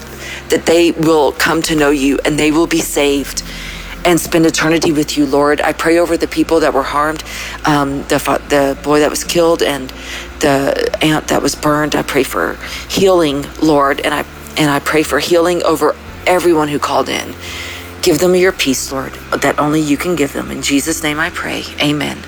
that 0.49 0.67
they 0.67 0.93
will 0.93 1.33
come 1.33 1.63
to 1.63 1.75
know 1.75 1.91
you 1.91 2.19
and 2.25 2.39
they 2.39 2.51
will 2.51 2.67
be 2.67 2.81
saved 2.81 3.43
and 4.07 4.21
spend 4.21 4.47
eternity 4.47 4.93
with 4.93 5.19
you, 5.19 5.27
Lord. 5.27 5.61
I 5.61 5.75
pray 5.75 5.99
over 5.99 6.17
the 6.17 6.29
people 6.29 6.61
that 6.61 6.73
were 6.73 6.85
harmed, 6.85 7.25
um, 7.67 8.05
the 8.05 8.19
the 8.49 8.79
boy 8.83 9.01
that 9.01 9.11
was 9.11 9.25
killed, 9.25 9.63
and 9.63 9.91
the 10.41 10.99
aunt 11.03 11.29
that 11.29 11.43
was 11.43 11.55
burned. 11.57 11.97
I 11.97 12.03
pray 12.03 12.23
for 12.23 12.59
healing, 12.89 13.47
Lord, 13.61 14.01
and 14.01 14.15
I 14.15 14.25
and 14.57 14.71
I 14.71 14.81
pray 14.81 15.03
for 15.03 15.19
healing 15.19 15.63
over 15.65 15.97
everyone 16.27 16.69
who 16.69 16.79
called 16.79 17.11
in. 17.11 17.35
Give 18.03 18.19
them 18.21 18.35
your 18.37 18.53
peace, 18.53 18.93
Lord, 18.93 19.13
that 19.33 19.59
only 19.59 19.81
you 19.83 19.97
can 19.99 20.17
give 20.17 20.33
them. 20.33 20.51
In 20.51 20.63
Jesus' 20.63 21.03
name 21.03 21.21
I 21.21 21.31
pray. 21.31 21.65
Amen. 21.83 22.19